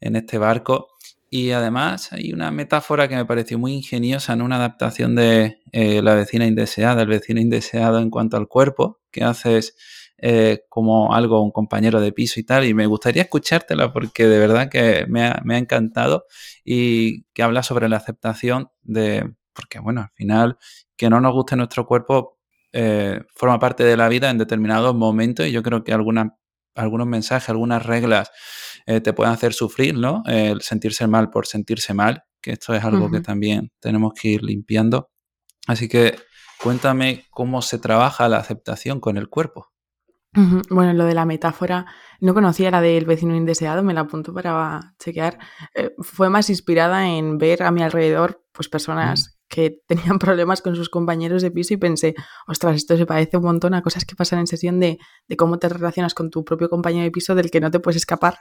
[0.00, 0.88] en este barco.
[1.30, 6.00] Y además hay una metáfora que me pareció muy ingeniosa en una adaptación de eh,
[6.00, 9.76] La vecina indeseada, el vecino indeseado en cuanto al cuerpo, que haces
[10.18, 14.38] eh, como algo, un compañero de piso y tal, y me gustaría escuchártela porque de
[14.38, 16.26] verdad que me ha, encantado
[16.64, 20.58] y que habla sobre la aceptación de, porque bueno, al final,
[20.96, 22.38] que no nos guste nuestro cuerpo
[22.72, 26.36] eh, forma parte de la vida en determinados momentos y yo creo que alguna,
[26.74, 28.30] algunos mensajes, algunas reglas
[28.86, 30.22] eh, te pueden hacer sufrir, ¿no?
[30.26, 34.42] El sentirse mal por sentirse mal, que esto es algo que también tenemos que ir
[34.42, 35.10] limpiando.
[35.66, 36.16] Así que
[36.62, 39.73] cuéntame cómo se trabaja la aceptación con el cuerpo.
[40.70, 41.86] Bueno, lo de la metáfora,
[42.20, 45.38] no conocía la del vecino indeseado, me la apunto para chequear.
[45.74, 49.54] Eh, fue más inspirada en ver a mi alrededor pues personas mm.
[49.54, 52.14] que tenían problemas con sus compañeros de piso y pensé,
[52.46, 54.98] ostras, esto se parece un montón a cosas que pasan en sesión de,
[55.36, 58.38] cómo te relacionas con tu propio compañero de piso del que no te puedes escapar,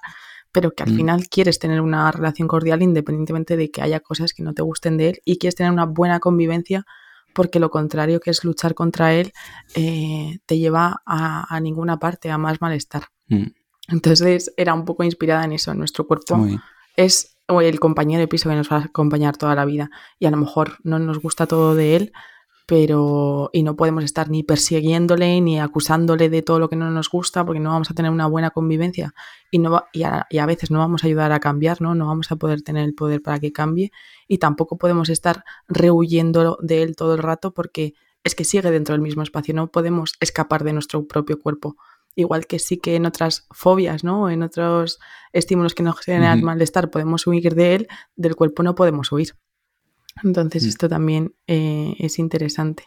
[0.51, 0.95] pero que al mm.
[0.95, 4.97] final quieres tener una relación cordial independientemente de que haya cosas que no te gusten
[4.97, 6.85] de él y quieres tener una buena convivencia
[7.33, 9.33] porque lo contrario que es luchar contra él
[9.75, 13.05] eh, te lleva a, ninguna parte, a más malestar.
[13.27, 13.47] Mm.
[13.89, 16.47] Entonces era un poco inspirada en eso, nuestro cuerpo
[16.95, 20.31] es el compañero de piso que nos va a acompañar toda la vida y a
[20.31, 22.13] lo mejor no nos gusta todo de él,
[22.65, 27.09] pero y no podemos estar ni persiguiéndole ni acusándole de todo lo que no nos
[27.09, 29.13] gusta porque no vamos a tener una buena convivencia
[29.51, 31.93] y, no, y, a, veces no vamos a ayudar a cambiar, ¿no?
[31.93, 33.91] no vamos a poder tener el poder para que cambie
[34.27, 38.93] y tampoco podemos estar rehuyendo de él todo el rato porque es que sigue dentro
[38.93, 41.75] del mismo espacio, no podemos escapar de nuestro propio cuerpo.
[42.15, 44.29] igual que sí que en otras fobias, ¿no?
[44.29, 44.99] En otros
[45.33, 49.35] estímulos que nos generan malestar podemos huir de él, del cuerpo no podemos huir.
[50.23, 50.67] Entonces, mm.
[50.67, 52.83] esto también eh, es interesante.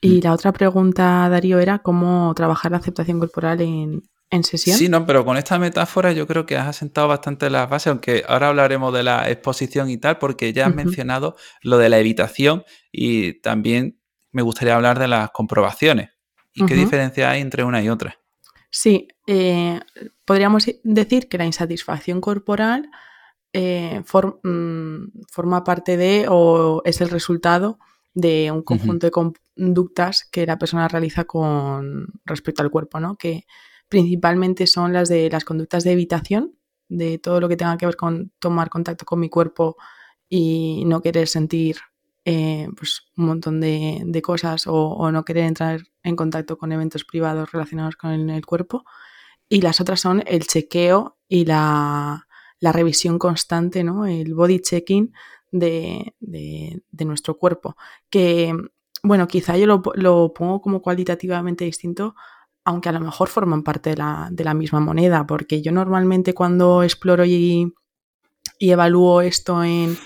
[0.00, 0.20] Y mm.
[0.22, 4.76] la otra pregunta, Darío, era cómo trabajar la aceptación corporal en, en sesión.
[4.76, 8.24] Sí, no, pero con esta metáfora yo creo que has asentado bastante las bases, aunque
[8.26, 12.64] ahora hablaremos de la exposición y tal, porque ya has mencionado lo de la evitación
[12.90, 14.00] y también
[14.32, 16.10] me gustaría hablar de las comprobaciones.
[16.52, 18.16] ¿Y qué diferencia hay entre una y otra?
[18.70, 19.80] Sí, eh,
[20.24, 22.90] podríamos decir que la insatisfacción corporal
[23.56, 24.02] eh,
[24.42, 27.78] mm, forma parte de o es el resultado
[28.12, 33.16] de un conjunto de conductas que la persona realiza con respecto al cuerpo, ¿no?
[33.16, 33.46] Que
[33.88, 36.56] principalmente son las de las conductas de evitación,
[36.88, 39.76] de todo lo que tenga que ver con tomar contacto con mi cuerpo
[40.28, 41.76] y no querer sentir
[42.24, 47.52] eh, pues un montón de, cosas o, no querer entrar en contacto con eventos privados
[47.52, 48.84] relacionados con el, cuerpo.
[49.48, 52.26] Y las otras son el chequeo y la,
[52.72, 54.06] revisión constante, ¿no?
[54.06, 55.12] el body checking
[55.50, 56.14] de,
[56.92, 57.76] nuestro cuerpo.
[58.10, 58.54] Que,
[59.02, 62.14] bueno, quizá yo lo, lo pongo como cualitativamente distinto
[62.64, 67.24] aunque a lo mejor forman parte de la, misma moneda, porque yo normalmente cuando exploro
[67.24, 67.72] y,
[68.58, 69.98] evalúo esto en,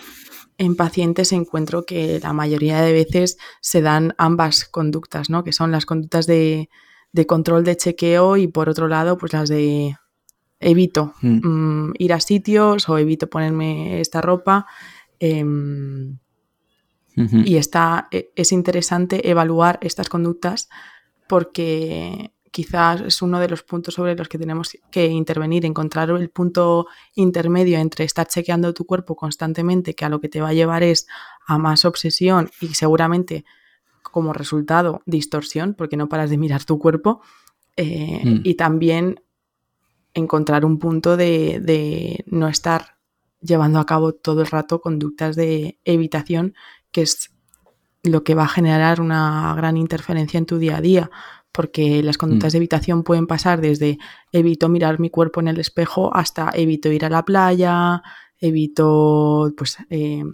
[0.76, 5.44] pacientes encuentro que la mayoría de veces se dan ambas conductas, ¿no?
[5.44, 6.68] que son las conductas de,
[7.28, 9.96] control de chequeo y por otro lado pues las de
[10.60, 11.40] evito hmm.
[11.42, 14.66] mm, ir a sitios o evito ponerme esta ropa.
[15.20, 16.18] Em,
[17.16, 20.68] y está, e, es interesante evaluar estas conductas
[21.28, 26.30] porque quizás es uno de los puntos sobre los que tenemos que intervenir, encontrar el
[26.30, 30.54] punto intermedio entre estar chequeando tu cuerpo constantemente, que a lo que te va a
[30.54, 31.06] llevar es
[31.46, 33.44] a más obsesión y seguramente
[34.02, 37.20] como resultado distorsión, porque no paras de mirar tu cuerpo,
[37.76, 38.40] eh, mm.
[38.44, 39.20] y también
[40.18, 42.98] encontrar un punto de, de no estar
[43.40, 46.54] llevando a cabo todo el rato conductas de evitación,
[46.90, 47.30] que es
[48.02, 51.10] lo que va a generar una gran interferencia en tu día a día,
[51.52, 52.54] porque las conductas mm.
[52.54, 53.98] de evitación pueden pasar desde
[54.32, 58.02] evito mirar mi cuerpo en el espejo hasta evito ir a la playa,
[58.38, 60.24] evito pues eh,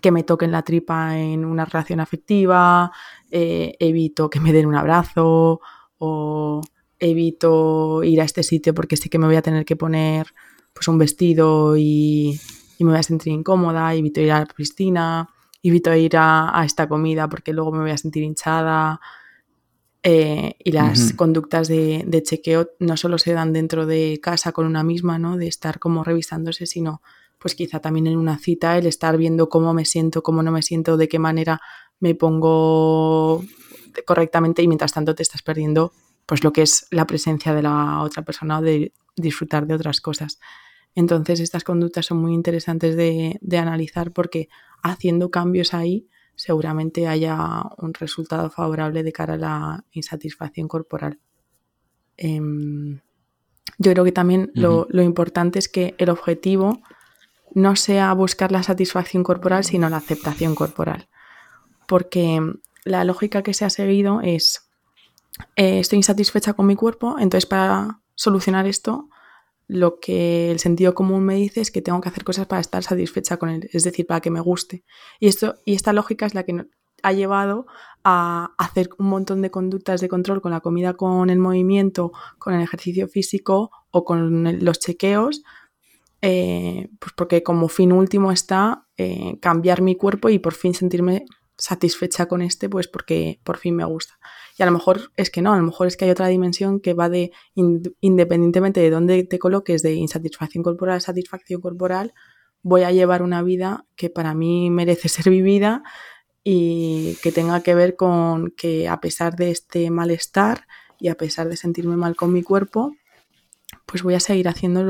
[0.00, 2.92] que me toquen la tripa en una relación afectiva,
[3.30, 5.60] eh, evito que me den un abrazo
[5.98, 6.60] o
[7.02, 10.28] evito ir a este sitio porque sé que me voy a tener que poner
[10.72, 12.40] pues un vestido y,
[12.78, 15.28] me voy a sentir incómoda, evito ir a la piscina,
[15.62, 19.00] evito ir a esta comida porque luego me voy a sentir hinchada,
[20.04, 24.82] eh, y las conductas de, chequeo no solo se dan dentro de casa con una
[24.82, 25.36] misma, ¿no?
[25.36, 27.02] De estar como revisándose, sino
[27.38, 30.62] pues quizá también en una cita el estar viendo cómo me siento, cómo no me
[30.62, 31.60] siento, de qué manera
[32.00, 33.44] me pongo
[34.04, 35.92] correctamente y mientras tanto te estás perdiendo
[36.26, 40.00] pues lo que es la presencia de la otra persona o de disfrutar de otras
[40.00, 40.38] cosas.
[40.94, 44.48] Entonces estas conductas son muy interesantes de, de analizar porque
[44.82, 51.18] haciendo cambios ahí seguramente haya un resultado favorable de cara a la insatisfacción corporal.
[52.16, 53.00] Em,
[53.78, 56.80] yo creo que también lo, importante es que el objetivo
[57.54, 61.08] no sea buscar la satisfacción corporal, sino la aceptación corporal.
[61.86, 62.40] Porque
[62.84, 64.70] la lógica que se ha seguido es,
[65.56, 69.08] eh, estoy insatisfecha con mi cuerpo, entonces para solucionar esto
[69.68, 72.82] lo que el sentido común me dice es que tengo que hacer cosas para estar
[72.82, 74.84] satisfecha con él, es decir, para que me guste.
[75.18, 76.66] Y, esto, y esta lógica es la que
[77.02, 77.66] ha llevado
[78.04, 82.54] a hacer un montón de conductas de control con la comida, con el movimiento, con
[82.54, 85.42] el ejercicio físico o con los chequeos,
[86.20, 91.24] eh, pues porque como fin último está eh, cambiar mi cuerpo y por fin sentirme
[91.56, 94.18] satisfecha con este, pues porque por fin me gusta.
[94.58, 96.80] Y a lo mejor es que no, a lo mejor es que hay otra dimensión
[96.80, 102.14] que va de, independientemente de dónde te coloques, de insatisfacción corporal a satisfacción corporal,
[102.62, 105.82] voy a llevar una vida que para mí merece ser vivida
[106.44, 110.66] y que tenga que ver con que a pesar de este malestar
[110.98, 112.92] y a pesar de sentirme mal con mi cuerpo,
[113.86, 114.82] pues voy a seguir haciendo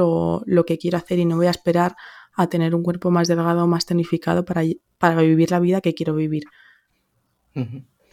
[0.46, 1.96] lo, que quiero hacer y no voy a esperar
[2.34, 4.62] a tener un cuerpo más delgado más tonificado para,
[4.98, 6.44] para vivir la vida que quiero vivir.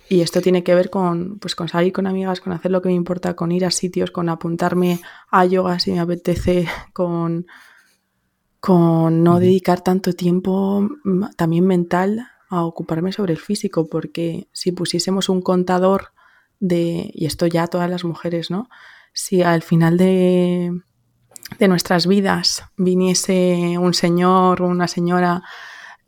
[0.10, 2.90] Y esto tiene que ver con, pues, con salir con amigas, con hacer lo que
[2.90, 7.46] me importa, con ir a sitios, con apuntarme a yoga si me apetece, con,
[8.60, 14.72] con no dedicar tanto tiempo mm, también mental a ocuparme sobre el físico, porque si
[14.72, 16.08] pusiésemos un contador
[16.60, 18.68] de, y esto ya todas las mujeres, ¿no?
[19.14, 20.72] Si al final de,
[21.58, 25.44] de nuestras vidas viniese un señor o una señora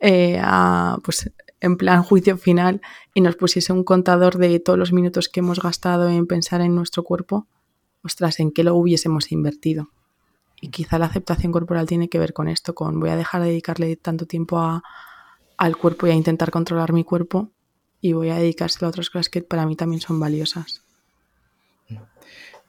[0.00, 2.80] eh, a, pues, en plan juicio final
[3.14, 6.74] y nos pusiese un contador de todos los minutos que hemos gastado en pensar en
[6.74, 7.46] nuestro cuerpo,
[8.02, 9.90] ostras, ¿en qué lo hubiésemos invertido?
[10.60, 13.48] Y quizá la aceptación corporal tiene que ver con esto, con voy a dejar de
[13.48, 14.82] dedicarle tanto tiempo a,
[15.56, 17.50] al cuerpo y a intentar controlar mi cuerpo
[18.00, 20.82] y voy a dedicárselo a otras cosas que para mí también son valiosas.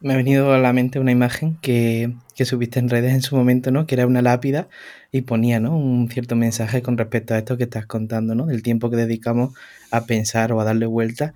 [0.04, 3.38] Me ha venido a la mente una imagen que, que subiste en redes en su
[3.38, 3.88] momento, ¿no?
[3.88, 4.68] Que era una lápida
[5.14, 5.78] y ponía, ¿no?
[5.78, 8.46] Un cierto mensaje con respecto a esto que estás contando, ¿no?
[8.46, 9.54] Del tiempo que dedicamos
[9.92, 11.34] a pensar o a darle vuelta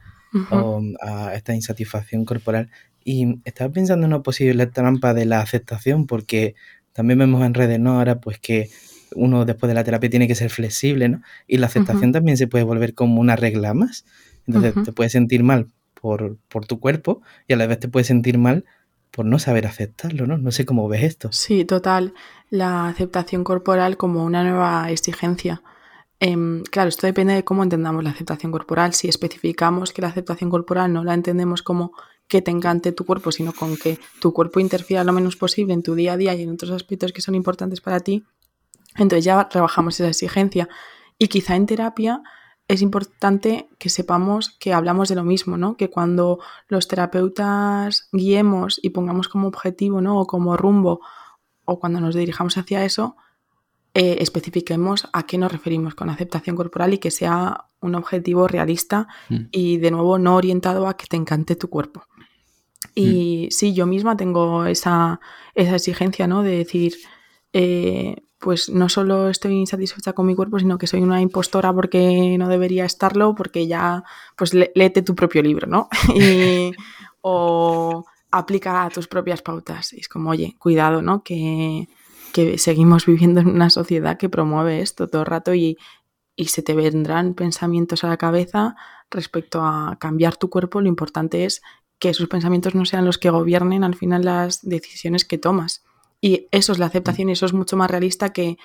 [1.01, 2.69] a esta insatisfacción corporal.
[3.05, 6.55] Y estaba pensando en una posible trampa de la aceptación, porque
[6.91, 7.99] también vemos en redes, ¿no?
[7.99, 8.69] Ahora, pues que
[9.15, 11.21] uno después de la terapia tiene que ser flexible, ¿no?
[11.47, 14.03] Y la aceptación también se puede volver como una regla más.
[14.45, 15.67] Entonces te puedes sentir mal
[16.07, 18.65] por, tu cuerpo y a la vez te puedes sentir mal
[19.11, 20.37] por no saber aceptarlo, ¿no?
[20.37, 21.29] No sé cómo ves esto.
[21.31, 22.13] Sí, total.
[22.49, 25.61] La aceptación corporal como una nueva exigencia.
[26.19, 26.35] Eh,
[26.71, 28.93] claro, esto depende de cómo entendamos la aceptación corporal.
[28.93, 31.93] Si especificamos que la aceptación corporal no la entendemos como
[32.27, 35.83] que te encante tu cuerpo, sino con que tu cuerpo interfiera lo menos posible en
[35.83, 38.25] tu día a día y en otros aspectos que son importantes para ti,
[38.97, 40.67] entonces ya trabajamos esa exigencia.
[41.17, 42.21] Y quizá en terapia
[42.67, 45.77] es importante que sepamos que hablamos de lo mismo, ¿no?
[45.77, 50.19] Que cuando los terapeutas guiemos y pongamos como objetivo, ¿no?
[50.19, 50.99] O como rumbo,
[51.63, 53.15] o cuando nos dirijamos hacia eso,
[53.93, 59.07] eh, especifiquemos a qué nos referimos con aceptación corporal y que sea un objetivo realista
[59.29, 59.45] mm.
[59.51, 62.03] y de nuevo no orientado a que te encante tu cuerpo.
[62.95, 63.51] Y mm.
[63.51, 65.21] sí, yo misma tengo esa,
[65.55, 66.43] esa exigencia, ¿no?
[66.43, 66.95] De decir,
[67.53, 72.35] eh, pues no solo estoy insatisfecha con mi cuerpo, sino que soy una impostora porque
[72.37, 74.03] no debería estarlo, porque ya,
[74.35, 75.89] pues léete tu propio libro, ¿no?
[76.15, 76.71] y,
[77.21, 79.93] o aplica a tus propias pautas.
[79.93, 81.23] Y es como, oye, cuidado, ¿no?
[81.23, 81.87] Que,
[82.33, 85.77] que, seguimos viviendo en una sociedad que promueve esto todo el rato y,
[86.35, 88.75] y se te vendrán pensamientos a la cabeza
[89.09, 90.81] respecto a cambiar tu cuerpo.
[90.81, 91.61] Lo importante es
[91.97, 95.83] que esos pensamientos no sean los que gobiernen al final las decisiones que tomas.
[96.21, 98.57] Y eso es la aceptación y eso es mucho más realista que,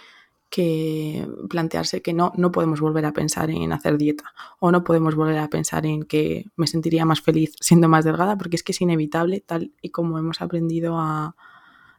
[0.53, 5.15] que plantearse que no, no podemos volver a pensar en hacer dieta o no podemos
[5.15, 8.73] volver a pensar en que me sentiría más feliz siendo más delgada porque es que
[8.73, 11.37] es inevitable tal y como hemos aprendido a,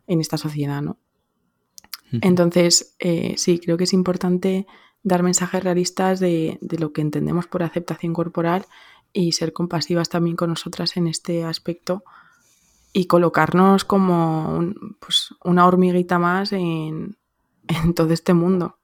[0.06, 0.98] en esta sociedad, ¿no?
[2.22, 4.68] Entonces, eh, sí, creo que es importante
[5.02, 8.68] dar mensajes realistas de, de, lo que entendemos por aceptación corporal
[9.14, 12.04] y ser compasivas también con nosotras en este aspecto
[12.94, 17.18] y colocarnos como pues, una hormiguita más en,
[17.96, 18.78] todo este mundo.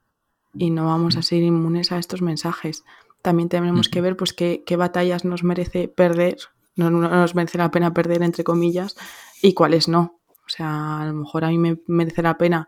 [0.54, 2.84] Y no vamos a ser inmunes a estos mensajes.
[3.22, 6.38] También tenemos que ver pues, qué, batallas nos merece perder,
[6.76, 8.96] no, nos merece la pena perder, entre comillas,
[9.42, 10.20] y cuáles no.
[10.28, 12.68] O sea, a lo mejor a mí me merece la pena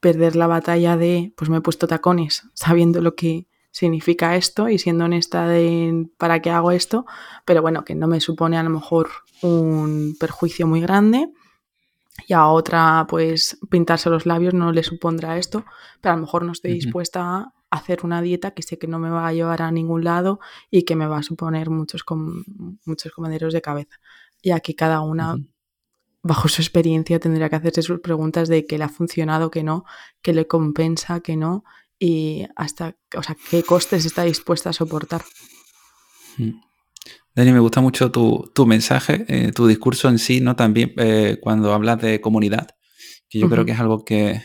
[0.00, 4.78] perder la batalla de, pues me he puesto tacones, sabiendo lo que significa esto y
[4.78, 7.06] siendo honesta de para qué hago esto,
[7.44, 9.08] pero bueno, que no me supone a lo mejor
[9.42, 11.30] un perjuicio muy grande
[12.26, 15.64] y a otra pues pintarse los labios no le supondrá esto,
[16.00, 18.98] pero a lo mejor no estoy dispuesta a hacer una dieta que sé que no
[18.98, 22.04] me va a llevar a ningún lado y que me va a suponer muchos,
[22.84, 24.00] muchos comederos de cabeza.
[24.42, 25.36] Y aquí cada una,
[26.22, 29.84] bajo su experiencia, tendría que hacerse sus preguntas de qué le ha funcionado, qué no,
[30.20, 31.64] qué le compensa, qué no,
[32.00, 35.22] y hasta, o sea, qué costes está dispuesta a soportar.
[36.38, 36.52] Mm.
[37.34, 40.56] Dani, me gusta mucho tu, mensaje, eh, tu discurso en sí, ¿no?
[40.56, 42.68] También eh, cuando hablas de comunidad,
[43.28, 44.42] que yo creo que es algo que,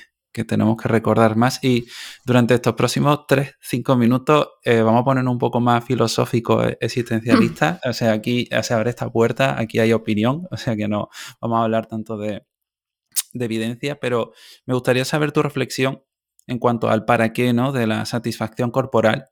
[0.48, 1.64] tenemos que recordar más.
[1.64, 1.88] Y
[2.26, 7.80] durante estos próximos 3-5 minutos eh, vamos a poner un poco más filosófico, existencialista.
[7.86, 11.08] O sea, aquí se abre esta puerta, aquí hay opinión, o sea que no
[11.40, 12.46] vamos a hablar tanto de,
[13.32, 14.34] de evidencia, pero
[14.66, 16.04] me gustaría saber tu reflexión
[16.48, 17.72] en cuanto al para qué, ¿no?
[17.72, 19.30] De la satisfacción corporal.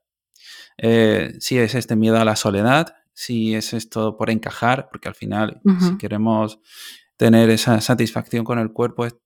[0.78, 5.14] Eh, si es este miedo a la soledad, si es esto por encajar, porque al
[5.14, 6.58] final, si queremos
[7.16, 9.16] tener esa satisfacción con el cuerpo, es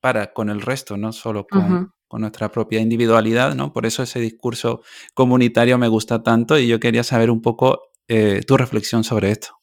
[0.00, 3.72] para con el resto, no solo con, nuestra propia individualidad, ¿no?
[3.72, 4.82] Por eso ese discurso
[5.14, 9.60] comunitario me gusta tanto y yo quería saber un poco eh, tu reflexión sobre esto.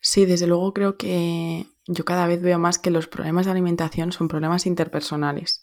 [0.00, 4.10] Sí, desde luego creo que yo cada vez veo más que los problemas de alimentación
[4.10, 5.62] son problemas interpersonales.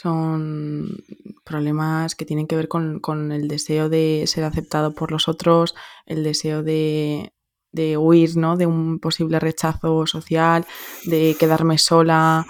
[0.00, 1.02] Son
[1.44, 5.74] problemas que tienen que ver con, el deseo de ser aceptado por los otros,
[6.06, 7.32] el deseo de,
[7.98, 8.56] huir ¿no?
[8.56, 10.64] de un posible rechazo social,
[11.04, 12.46] de quedarme sola.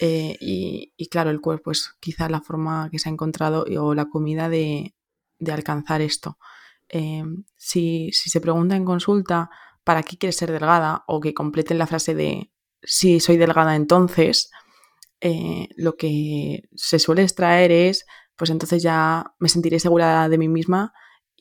[0.00, 4.06] Eh, y, claro, el cuerpo es quizá la forma que se ha encontrado o la
[4.06, 4.94] comida de,
[5.52, 6.38] alcanzar esto.
[6.88, 7.22] Eh,
[7.56, 9.50] si, si se pregunta en consulta
[9.84, 12.50] para qué quieres ser delgada o que completen la frase de
[12.82, 14.50] si soy delgada entonces,
[15.20, 18.06] eh, lo que se suele extraer es,
[18.36, 20.92] pues entonces ya me sentiré segura de mí misma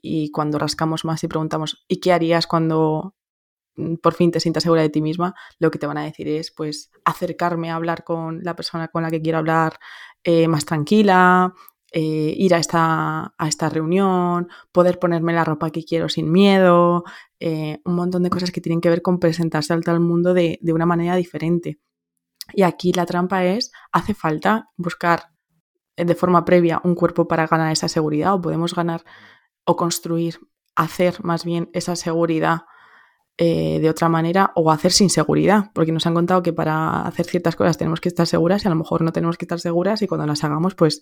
[0.01, 3.15] y cuando rascamos más y preguntamos, ¿y qué harías cuando
[3.75, 6.27] mm, por fin te sientas segura de ti misma, lo que te van a decir
[6.27, 9.79] es pues acercarme a hablar con la persona con la que quiero hablar
[10.23, 11.53] eh, más tranquila,
[11.93, 17.03] eh, ir a esta, a esta reunión, poder ponerme la ropa que quiero sin miedo,
[17.85, 20.85] un montón de cosas que tienen que ver con presentarse al mundo de, de una
[20.85, 21.79] manera diferente.
[22.53, 25.31] Y aquí la trampa es, hace falta buscar
[25.95, 29.03] de forma previa un cuerpo para ganar esa seguridad o podemos ganar
[29.65, 30.39] o construir,
[30.75, 32.61] hacer más bien esa seguridad
[33.37, 37.25] eh, de otra manera o hacer sin seguridad, porque nos han contado que para hacer
[37.25, 40.01] ciertas cosas tenemos que estar seguras y a lo mejor no tenemos que estar seguras
[40.01, 41.01] y cuando las hagamos pues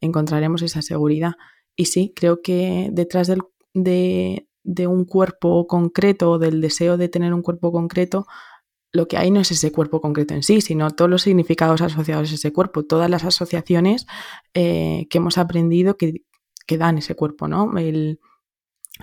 [0.00, 1.34] encontraremos esa seguridad.
[1.76, 3.30] Y sí, creo que detrás
[3.74, 8.26] de, de un cuerpo concreto, del deseo de tener un cuerpo concreto,
[8.92, 12.30] lo que hay no es ese cuerpo concreto en sí, sino todos los significados asociados
[12.30, 14.06] a ese cuerpo, todas las asociaciones
[14.54, 16.22] eh, que hemos aprendido que,
[16.66, 17.76] que, dan ese cuerpo, ¿no?
[17.78, 18.20] El,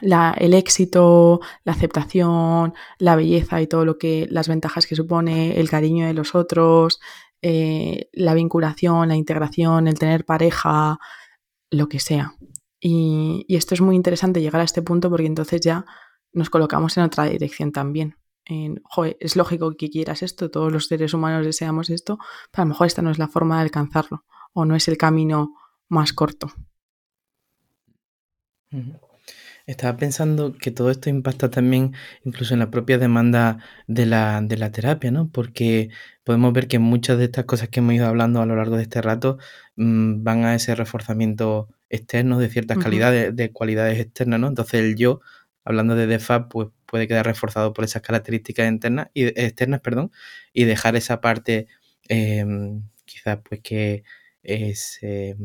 [0.01, 5.69] el, éxito, la aceptación, la belleza y todo lo que, las ventajas que supone, el
[5.69, 6.99] cariño de los otros,
[7.41, 10.99] eh, la vinculación, la integración, el tener pareja,
[11.69, 12.35] lo que sea.
[12.79, 15.85] Y esto es muy interesante llegar a este punto porque entonces ya
[16.33, 18.17] nos colocamos en otra dirección también
[19.19, 22.19] es lógico que quieras esto, todos los seres humanos deseamos esto,
[22.51, 24.23] pero a lo mejor esta no es la forma de alcanzarlo
[24.53, 25.55] o no es el camino
[25.89, 26.51] más corto.
[29.65, 31.93] Estaba pensando que todo esto impacta también
[32.23, 35.29] incluso en la propia demanda de la, de la terapia, ¿no?
[35.29, 35.89] Porque
[36.23, 38.83] podemos ver que muchas de estas cosas que hemos ido hablando a lo largo de
[38.83, 39.39] este rato
[39.75, 42.83] mmm, van a ese reforzamiento externo de ciertas uh -huh.
[42.83, 44.47] calidades, de cualidades externas, ¿no?
[44.47, 45.21] Entonces el yo,
[45.65, 50.11] hablando de DEFA, pues puede quedar reforzado por esas características internas y, externas perdón,
[50.53, 51.67] y dejar esa parte
[52.09, 52.45] eh,
[53.05, 54.03] quizás pues que
[54.43, 55.35] es eh,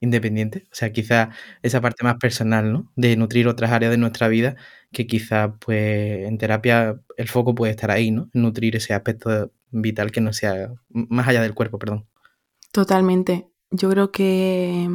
[0.00, 2.92] independiente, o sea, quizás esa parte más personal, ¿no?
[2.96, 4.56] De nutrir otras áreas de nuestra vida
[4.90, 8.28] que quizás pues en terapia el foco puede estar ahí, ¿no?
[8.32, 12.08] Nutrir ese aspecto vital que no sea más allá del cuerpo, perdón.
[12.72, 13.48] Totalmente.
[13.70, 14.88] Yo creo que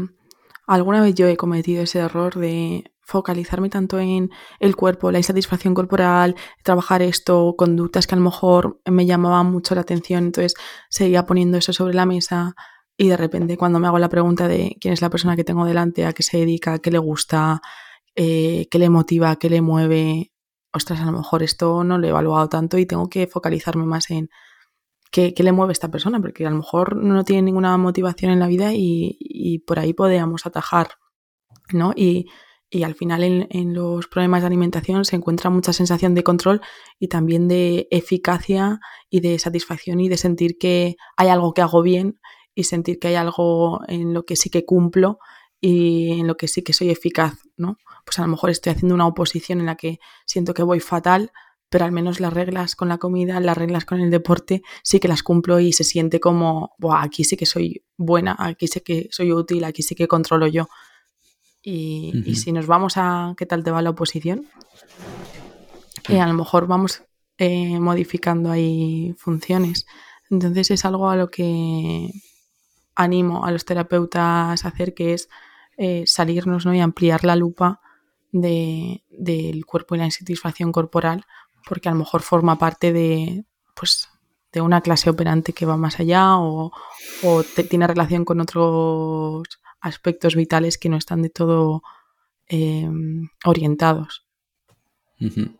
[0.67, 4.29] alguna vez yo he cometido ese error de focalizarme tanto en
[4.59, 9.75] el cuerpo, la insatisfacción corporal, trabajar esto, conductas que a lo mejor me llamaban mucho
[9.75, 10.55] la atención, entonces
[10.89, 12.53] seguía poniendo eso sobre la mesa
[12.97, 15.65] y de repente cuando me hago la pregunta de quién es la persona que tengo
[15.65, 17.61] delante, a qué se dedica, qué le gusta,
[18.13, 20.33] eh, qué le motiva, qué le mueve,
[20.73, 24.09] ostras, a lo mejor esto no lo he evaluado tanto y tengo que focalizarme más
[24.11, 24.29] en
[25.11, 28.31] qué, qué le mueve a esta persona, porque a lo mejor no tiene ninguna motivación
[28.33, 30.89] en la vida y, y por ahí podríamos atajar,
[31.71, 31.93] ¿no?
[31.95, 32.27] Y
[32.69, 36.61] y al final en, los problemas de alimentación se encuentra mucha sensación de control
[36.99, 41.81] y también de eficacia y de satisfacción y de sentir que hay algo que hago
[41.81, 42.19] bien
[42.53, 45.19] y sentir que hay algo en lo que sí que cumplo
[45.61, 47.77] y en lo que sí que soy eficaz, ¿no?
[48.05, 51.31] Pues a lo mejor estoy haciendo una oposición en la que siento que voy fatal,
[51.69, 55.07] pero al menos las reglas con la comida, las reglas con el deporte, sí que
[55.07, 59.33] las cumplo y se siente como, aquí sí que soy buena, aquí sí que soy
[59.33, 60.67] útil, aquí sí que controlo yo.
[61.69, 62.23] Y, uh -huh.
[62.27, 64.47] y, si nos vamos a qué tal te va la oposición,
[66.07, 67.03] eh, a lo mejor vamos
[67.37, 69.85] eh, modificando ahí funciones.
[70.29, 72.09] Entonces es algo a lo que
[72.95, 75.27] animo a los terapeutas a hacer, que es
[75.75, 76.73] eh, salirnos ¿no?
[76.73, 77.81] y ampliar la lupa
[78.31, 81.25] de, del cuerpo y la insatisfacción corporal,
[81.67, 83.43] porque a lo mejor forma parte de,
[83.75, 84.07] pues,
[84.53, 86.71] de una clase operante que va más allá o,
[87.23, 89.43] o te, tiene relación con otros
[89.81, 91.81] aspectos vitales que no están de todo
[92.49, 92.89] eh,
[93.45, 94.25] orientados.
[95.19, 95.57] Uh -huh.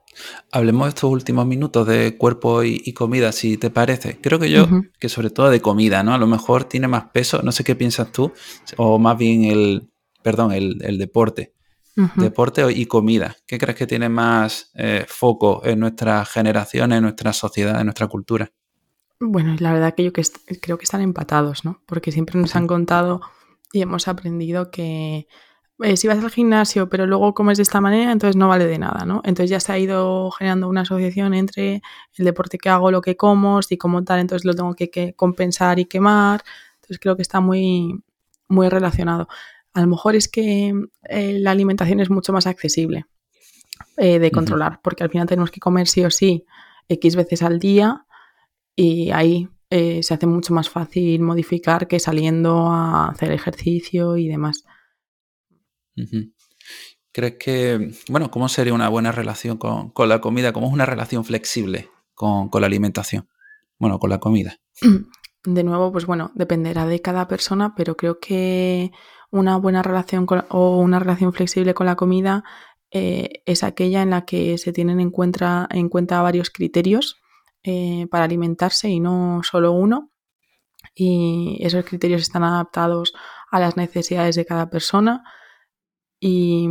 [0.51, 4.20] Hablemos estos últimos minutos de cuerpo y, y, comida, si te parece.
[4.22, 4.91] Creo que yo, uh -huh.
[4.99, 6.13] que sobre todo de comida, ¿no?
[6.13, 8.32] A lo mejor tiene más peso, no sé qué piensas tú,
[8.78, 9.89] o más bien el,
[10.24, 11.53] perdón, el, el deporte.
[11.95, 12.22] Uh -huh.
[12.22, 13.36] Deporte y comida.
[13.47, 18.07] ¿Qué crees que tiene más eh, foco en nuestra generación, en nuestra sociedad, en nuestra
[18.07, 18.51] cultura?
[19.20, 20.22] Bueno, la verdad que yo que
[20.61, 21.82] creo que están empatados, ¿no?
[21.88, 23.22] Porque siempre nos han contado
[23.72, 25.28] y hemos aprendido que
[25.80, 28.80] eh, si vas al gimnasio pero luego comes de esta manera, entonces no vale de
[28.80, 29.22] nada, ¿no?
[29.24, 31.82] Entonces ya se ha ido generando una asociación entre
[32.18, 35.13] el deporte que hago, lo que como, si como tal, entonces lo tengo que, que
[35.13, 36.43] compensar y quemar.
[36.76, 38.03] Entonces creo que está muy,
[38.47, 39.28] muy relacionado.
[39.74, 43.05] A lo mejor es que eh, la alimentación es mucho más accesible
[43.97, 46.45] eh, de controlar, porque al final tenemos que comer sí o sí
[46.89, 48.05] X veces al día
[48.76, 54.28] y ahí eh, se hace mucho más fácil modificar que saliendo a hacer ejercicio y
[54.28, 54.63] demás.
[57.11, 60.53] ¿Crees que, bueno, cómo sería una buena relación con, con la comida?
[60.53, 63.28] ¿Cómo es una relación flexible con, con, la alimentación?
[63.78, 64.57] Bueno, con la comida.
[65.43, 68.91] De nuevo, pues bueno, dependerá de cada persona, pero creo que
[69.32, 72.43] una buena relación con, o una relación flexible con la comida
[72.91, 77.18] eh, es aquella en la que se tienen en cuenta, en cuenta varios criterios
[77.68, 80.11] eh, para alimentarse y no solo uno.
[80.95, 83.13] Y esos criterios están adaptados
[83.51, 85.24] a las necesidades de cada persona
[86.20, 86.68] y,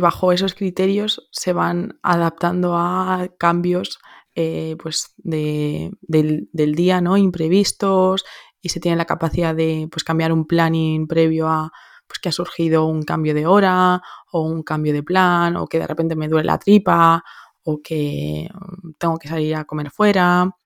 [0.00, 3.98] bajo esos criterios se van adaptando a cambios
[4.36, 5.98] eh, pues del,
[6.52, 7.16] día, ¿no?
[7.16, 8.24] Imprevistos
[8.62, 11.72] y se tiene la capacidad de pues, cambiar un planning previo a
[12.06, 15.80] pues, que ha surgido un cambio de hora o un cambio de plan o que
[15.80, 17.24] de repente me duele la tripa
[17.64, 20.56] o que mm, tengo que salir a comer fuera.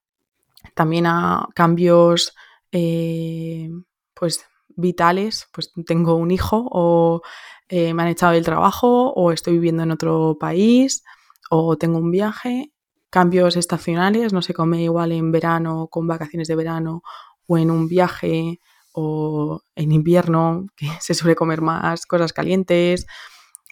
[0.75, 2.35] También a cambios
[2.73, 3.71] eh,
[4.15, 4.45] pues
[4.77, 7.23] vitales, pues tengo un hijo o
[7.69, 11.05] eh, me han echado del trabajo o estoy viviendo en otro país
[11.51, 12.73] o tengo un viaje,
[13.11, 17.03] cambios estacionales, no se come igual en verano con vacaciones de verano
[17.47, 18.61] o en un viaje
[18.93, 23.07] o en invierno que se suele comer más cosas calientes.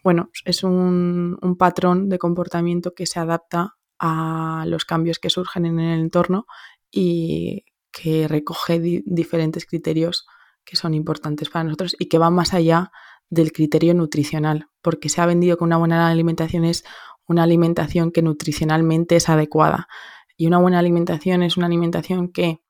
[0.03, 5.78] Bueno, es un, patrón de comportamiento que se adapta a los cambios que surgen en
[5.78, 6.46] el entorno
[6.90, 10.26] y que recoge diferentes criterios
[10.64, 12.90] que son importantes para nosotros y que van más allá
[13.30, 16.84] del criterio nutricional, porque se ha vendido que una buena alimentación es
[17.26, 19.88] una alimentación que nutricionalmente es adecuada.
[20.36, 22.61] Y una buena alimentación es una alimentación que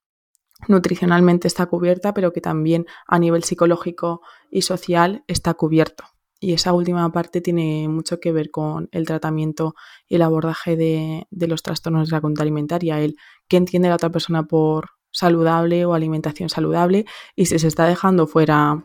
[0.68, 4.20] nutricionalmente está cubierta, pero que también a nivel psicológico
[4.50, 6.11] y social está cubierto.
[6.45, 9.76] Y esa última parte tiene mucho que ver con el tratamiento
[10.09, 13.14] y el abordaje de, los trastornos de la conducta alimentaria, el
[13.47, 17.05] qué entiende la otra persona por saludable o alimentación saludable
[17.36, 18.84] y si se está dejando fuera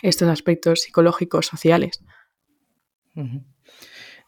[0.00, 2.02] estos aspectos psicológicos, sociales.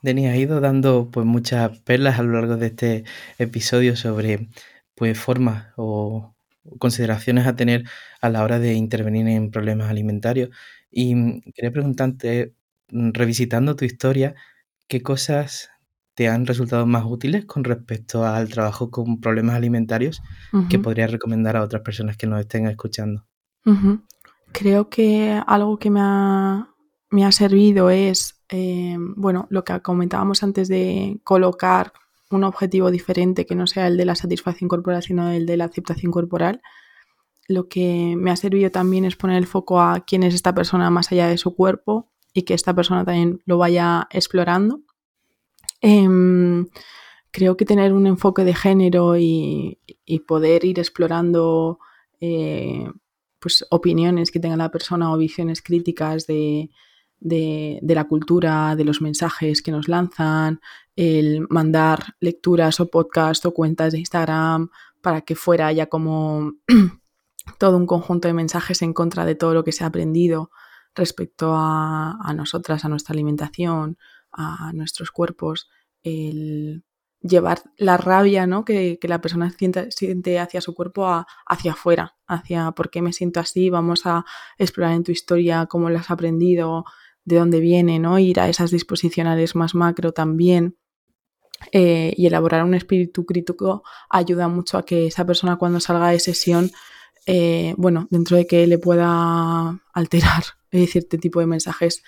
[0.03, 3.05] Denis ha ido dando pues muchas perlas a lo largo de este
[3.39, 4.51] episodio sobre
[4.95, 6.35] pues formas o
[6.79, 7.85] consideraciones a tener
[8.21, 10.51] a la hora de intervenir en problemas alimentarios.
[10.93, 12.55] Y mm, quería preguntarte,
[12.91, 14.35] mm, revisitando tu historia,
[14.87, 15.71] ¿qué cosas
[16.15, 20.21] te han resultado más útiles con respecto al trabajo con problemas alimentarios
[20.69, 23.25] que podrías recomendar a otras personas que nos estén escuchando?
[24.53, 26.69] Creo que algo que me ha,
[27.11, 31.95] me ha servido es, eh, bueno, lo que comentábamos antes de colocar
[32.31, 35.65] un objetivo diferente que no sea el de la satisfacción corporal, sino el de la
[35.65, 36.61] aceptación corporal.
[37.53, 40.91] Lo que me ha servido también es poner el foco a quién es esta persona
[40.91, 44.81] más allá de su cuerpo y que esta persona también lo vaya explorando.
[45.81, 46.69] Em,
[47.31, 49.79] creo que tener un enfoque de género y,
[50.27, 51.79] poder ir explorando
[52.21, 52.87] eh,
[53.39, 56.71] pues, opiniones que tenga la persona o visiones críticas de,
[57.23, 60.61] de, la cultura, de los mensajes que nos lanzan,
[60.97, 66.53] el mandar lecturas o podcast o cuentas de Instagram para que fuera ya como
[67.59, 70.51] todo un conjunto de mensajes en contra de todo lo que se ha aprendido
[70.95, 73.99] respecto a, nosotras, a nuestra alimentación,
[74.33, 75.69] a nuestros cuerpos,
[76.03, 76.85] el
[77.23, 78.65] llevar la rabia ¿no?
[78.65, 83.41] que, la persona siente, siente, hacia su cuerpo hacia afuera, hacia por qué me siento
[83.41, 84.25] así, vamos a
[84.59, 86.85] explorar en tu historia cómo lo has aprendido,
[87.25, 88.19] de dónde viene, ¿no?
[88.19, 90.77] Ir a esas disposicionales más macro también.
[91.71, 96.19] Eh, y elaborar un espíritu crítico ayuda mucho a que esa persona cuando salga de
[96.19, 96.73] sesión,
[97.27, 102.03] eh, bueno, dentro de que le pueda alterar cierto tipo de mensajes,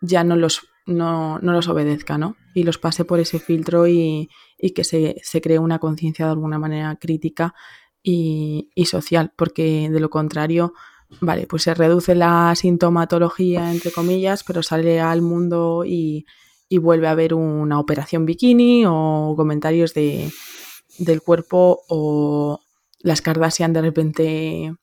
[0.00, 2.36] ya no los, no, los obedezca, ¿no?
[2.54, 4.28] Y los pase por ese filtro y,
[4.74, 7.54] que se, cree una conciencia de alguna manera crítica
[8.02, 10.72] y, y social, porque de lo contrario
[11.20, 16.26] Vale, pues se reduce la sintomatología, entre comillas, pero sale al mundo y,
[16.70, 20.30] vuelve a haber una operación bikini o comentarios de,
[20.98, 22.60] del cuerpo o
[23.00, 24.74] las Kardashian de repente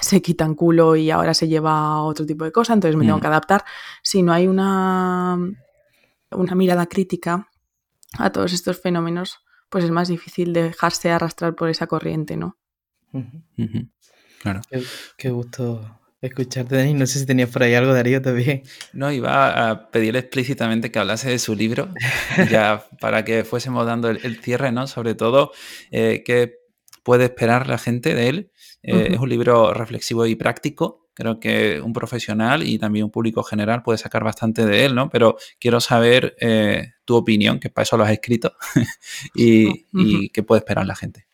[0.00, 3.20] se quitan culo y ahora se lleva otro tipo de cosa, entonces me tengo mm.
[3.20, 3.64] que adaptar.
[4.02, 5.38] Si no hay una,
[6.30, 7.48] una mirada crítica
[8.18, 12.56] a todos estos fenómenos, pues es más difícil dejarse arrastrar por esa corriente, ¿no?
[14.42, 14.60] Claro.
[15.16, 16.94] Qué, gusto escucharte, Denis.
[16.94, 18.62] No sé si tenías por ahí algo, Darío, también.
[18.92, 21.92] No, iba a pedirle explícitamente que hablase de su libro,
[22.50, 24.86] ya para que fuésemos dando el, cierre, ¿no?
[24.86, 25.52] Sobre todo,
[25.90, 26.59] eh, qué
[27.02, 28.50] puede esperar la gente de él.
[28.82, 31.08] Eh, es un libro reflexivo y práctico.
[31.14, 35.10] Creo que un profesional y también un público general puede sacar bastante de él, ¿no?
[35.10, 38.54] Pero quiero saber eh, tu opinión, que para eso lo has escrito,
[39.34, 41.26] y, y qué puede esperar la gente.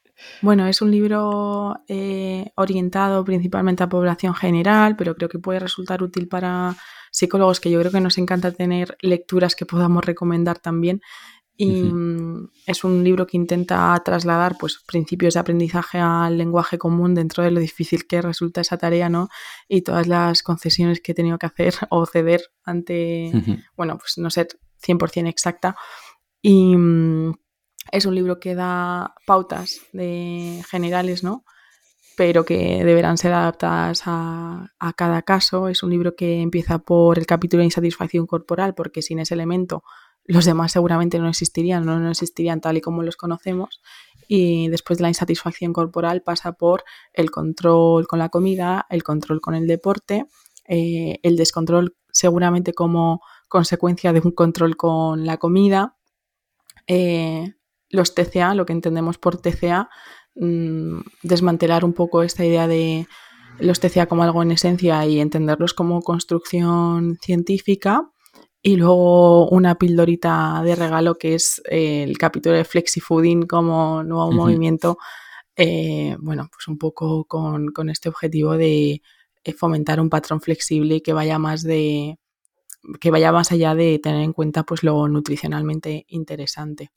[0.43, 6.03] Bueno, es un libro eh, orientado principalmente a población general, pero creo que puede resultar
[6.03, 6.77] útil para
[7.11, 11.01] psicólogos que yo creo que nos encanta tener lecturas que podamos recomendar también.
[11.57, 17.14] Y mm, es un libro que intenta trasladar pues, principios de aprendizaje al lenguaje común
[17.14, 19.28] dentro de lo difícil que resulta esa tarea, ¿no?
[19.68, 23.32] Y todas las concesiones que he tenido que hacer o ceder ante,
[23.76, 24.48] bueno, pues no ser
[24.86, 25.76] 100% exacta.
[26.42, 27.34] Y mm,
[27.92, 31.44] es un libro que da pautas de generales, ¿no?
[32.16, 35.68] pero que deberán ser adaptadas a, cada caso.
[35.68, 39.84] Es un libro que empieza por el capítulo de insatisfacción corporal, porque sin ese elemento
[40.27, 43.81] los demás seguramente no existirían, no, no existirían tal y como los conocemos.
[44.29, 49.41] Y después de la insatisfacción corporal pasa por el control con la comida, el control
[49.41, 50.27] con el deporte,
[50.66, 55.97] eh, el descontrol seguramente como consecuencia de un control con la comida,
[56.89, 57.55] eh,
[57.89, 59.89] los TCA, lo que entendemos por TCA,
[60.37, 63.07] Mm, desmantelar un poco esta idea de
[63.59, 68.11] los TCA como algo en esencia y entenderlos como construcción científica.
[68.67, 74.99] Y luego una pildorita de regalo que es el capítulo de Flexifooding como nuevo movimiento.
[75.55, 79.03] Eh, bueno, pues un poco con, este objetivo de
[79.45, 82.19] eh, fomentar un patrón flexible que vaya más de
[83.01, 86.91] que vaya más allá de tener en cuenta pues lo nutricionalmente interesante.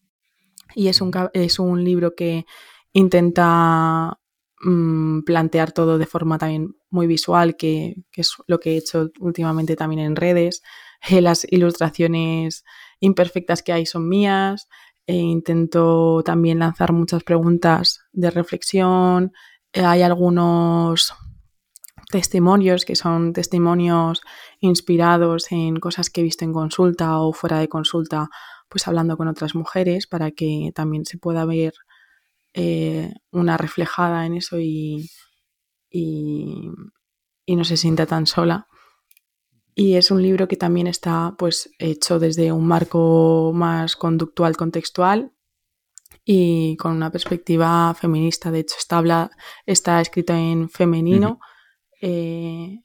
[0.73, 2.47] Y es un, es un libro que
[2.93, 4.19] intenta
[4.61, 9.75] mm, plantear todo de forma también muy visual, que, es lo que he hecho últimamente
[9.75, 10.63] también en redes.
[11.09, 12.65] Eh, las ilustraciones
[12.99, 14.67] imperfectas que hay son mías.
[15.07, 19.31] E intento también lanzar muchas preguntas de reflexión.
[19.73, 21.13] Eh, hay algunos
[22.11, 24.21] testimonios que son testimonios
[24.59, 28.29] inspirados en cosas que he visto en consulta o fuera de consulta,
[28.67, 31.73] pues hablando con otras mujeres para que también se pueda ver
[32.53, 35.09] eh, una reflejada en eso y,
[35.91, 36.71] y,
[37.47, 38.67] no se sienta tan sola.
[39.79, 45.31] Y es un libro que también está pues, hecho desde un marco más conductual, contextual
[46.25, 48.51] y con una perspectiva feminista.
[48.51, 49.31] De hecho, está,
[49.65, 51.39] está escrito en femenino.
[52.01, 52.81] Eh,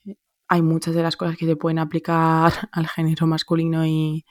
[0.46, 4.24] hay muchas de las cosas que se pueden aplicar al género masculino y,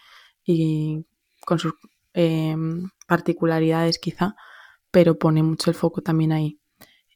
[1.46, 1.74] con sus
[2.14, 4.38] em, particularidades quizá,
[4.90, 6.62] pero pone mucho el foco también ahí.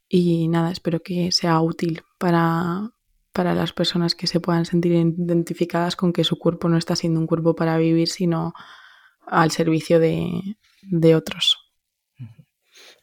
[0.10, 2.92] Y nada, espero que sea útil para,
[3.38, 7.20] para las personas que se puedan sentir identificadas con que su cuerpo no está siendo
[7.20, 8.54] un cuerpo para vivir, sino
[9.28, 11.60] al servicio de, de otros.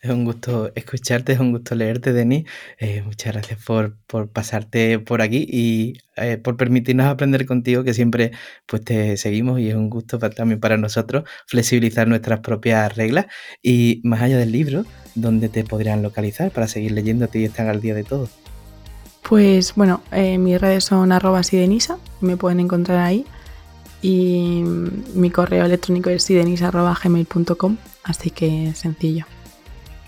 [0.03, 2.47] Es un gusto escucharte, es un gusto leerte, Denis.
[2.79, 3.97] Eh, muchas gracias por,
[4.33, 8.33] pasarte por aquí y eh, por permitirnos aprender contigo, que siempre
[8.67, 13.27] pues te seguimos y es un gusto también para nosotros flexibilizar nuestras propias reglas.
[13.63, 17.81] Y más allá del libro, ¿dónde te podrían localizar para seguir leyéndote y estar al
[17.81, 18.29] día de todo?
[19.29, 23.25] Pues bueno, eh, mis redes son arroba sidenisa, me pueden encontrar ahí.
[24.03, 24.63] Y
[25.15, 29.25] mi correo electrónico es sidenisa.gmail.com, así que sencillo.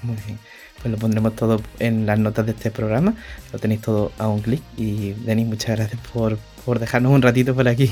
[0.02, 0.38] Muy bien.
[0.82, 3.14] Pues lo pondremos todo en las notas de este programa.
[3.52, 4.62] Lo tenéis todo a un clic.
[4.76, 6.38] Y Denis, muchas gracias por,
[6.78, 7.90] dejarnos un ratito por aquí.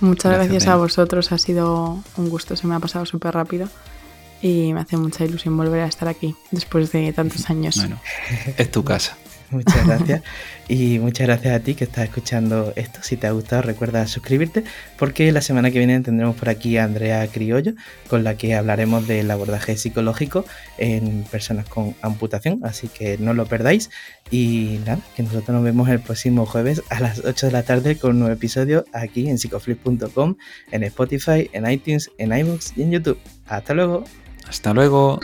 [0.00, 1.30] Muchas gracias, a vosotros.
[1.30, 2.56] Ha sido un gusto.
[2.56, 3.68] Se me ha pasado súper rápido.
[4.40, 7.76] Y me hace mucha ilusión volver a estar aquí después de tantos años.
[7.76, 8.00] Bueno,
[8.56, 9.16] es tu casa.
[9.54, 10.22] Muchas gracias.
[10.68, 13.00] y muchas gracias a ti que estás escuchando esto.
[13.02, 14.64] Si te ha gustado, recuerda suscribirte
[14.98, 17.72] porque la semana que viene tendremos por aquí a Andrea Criollo,
[18.08, 20.44] con la que hablaremos del abordaje psicológico
[20.78, 22.60] en personas con amputación.
[22.64, 23.90] Así que no lo perdáis.
[24.30, 27.96] Y nada, que nosotros nos vemos el próximo jueves a las 8 de la tarde
[27.96, 30.36] con un nuevo episodio aquí en psicoflip.com,
[30.72, 33.18] en Spotify, en iTunes, en iBooks y en YouTube.
[33.46, 34.04] Hasta luego.
[34.48, 35.20] Hasta luego.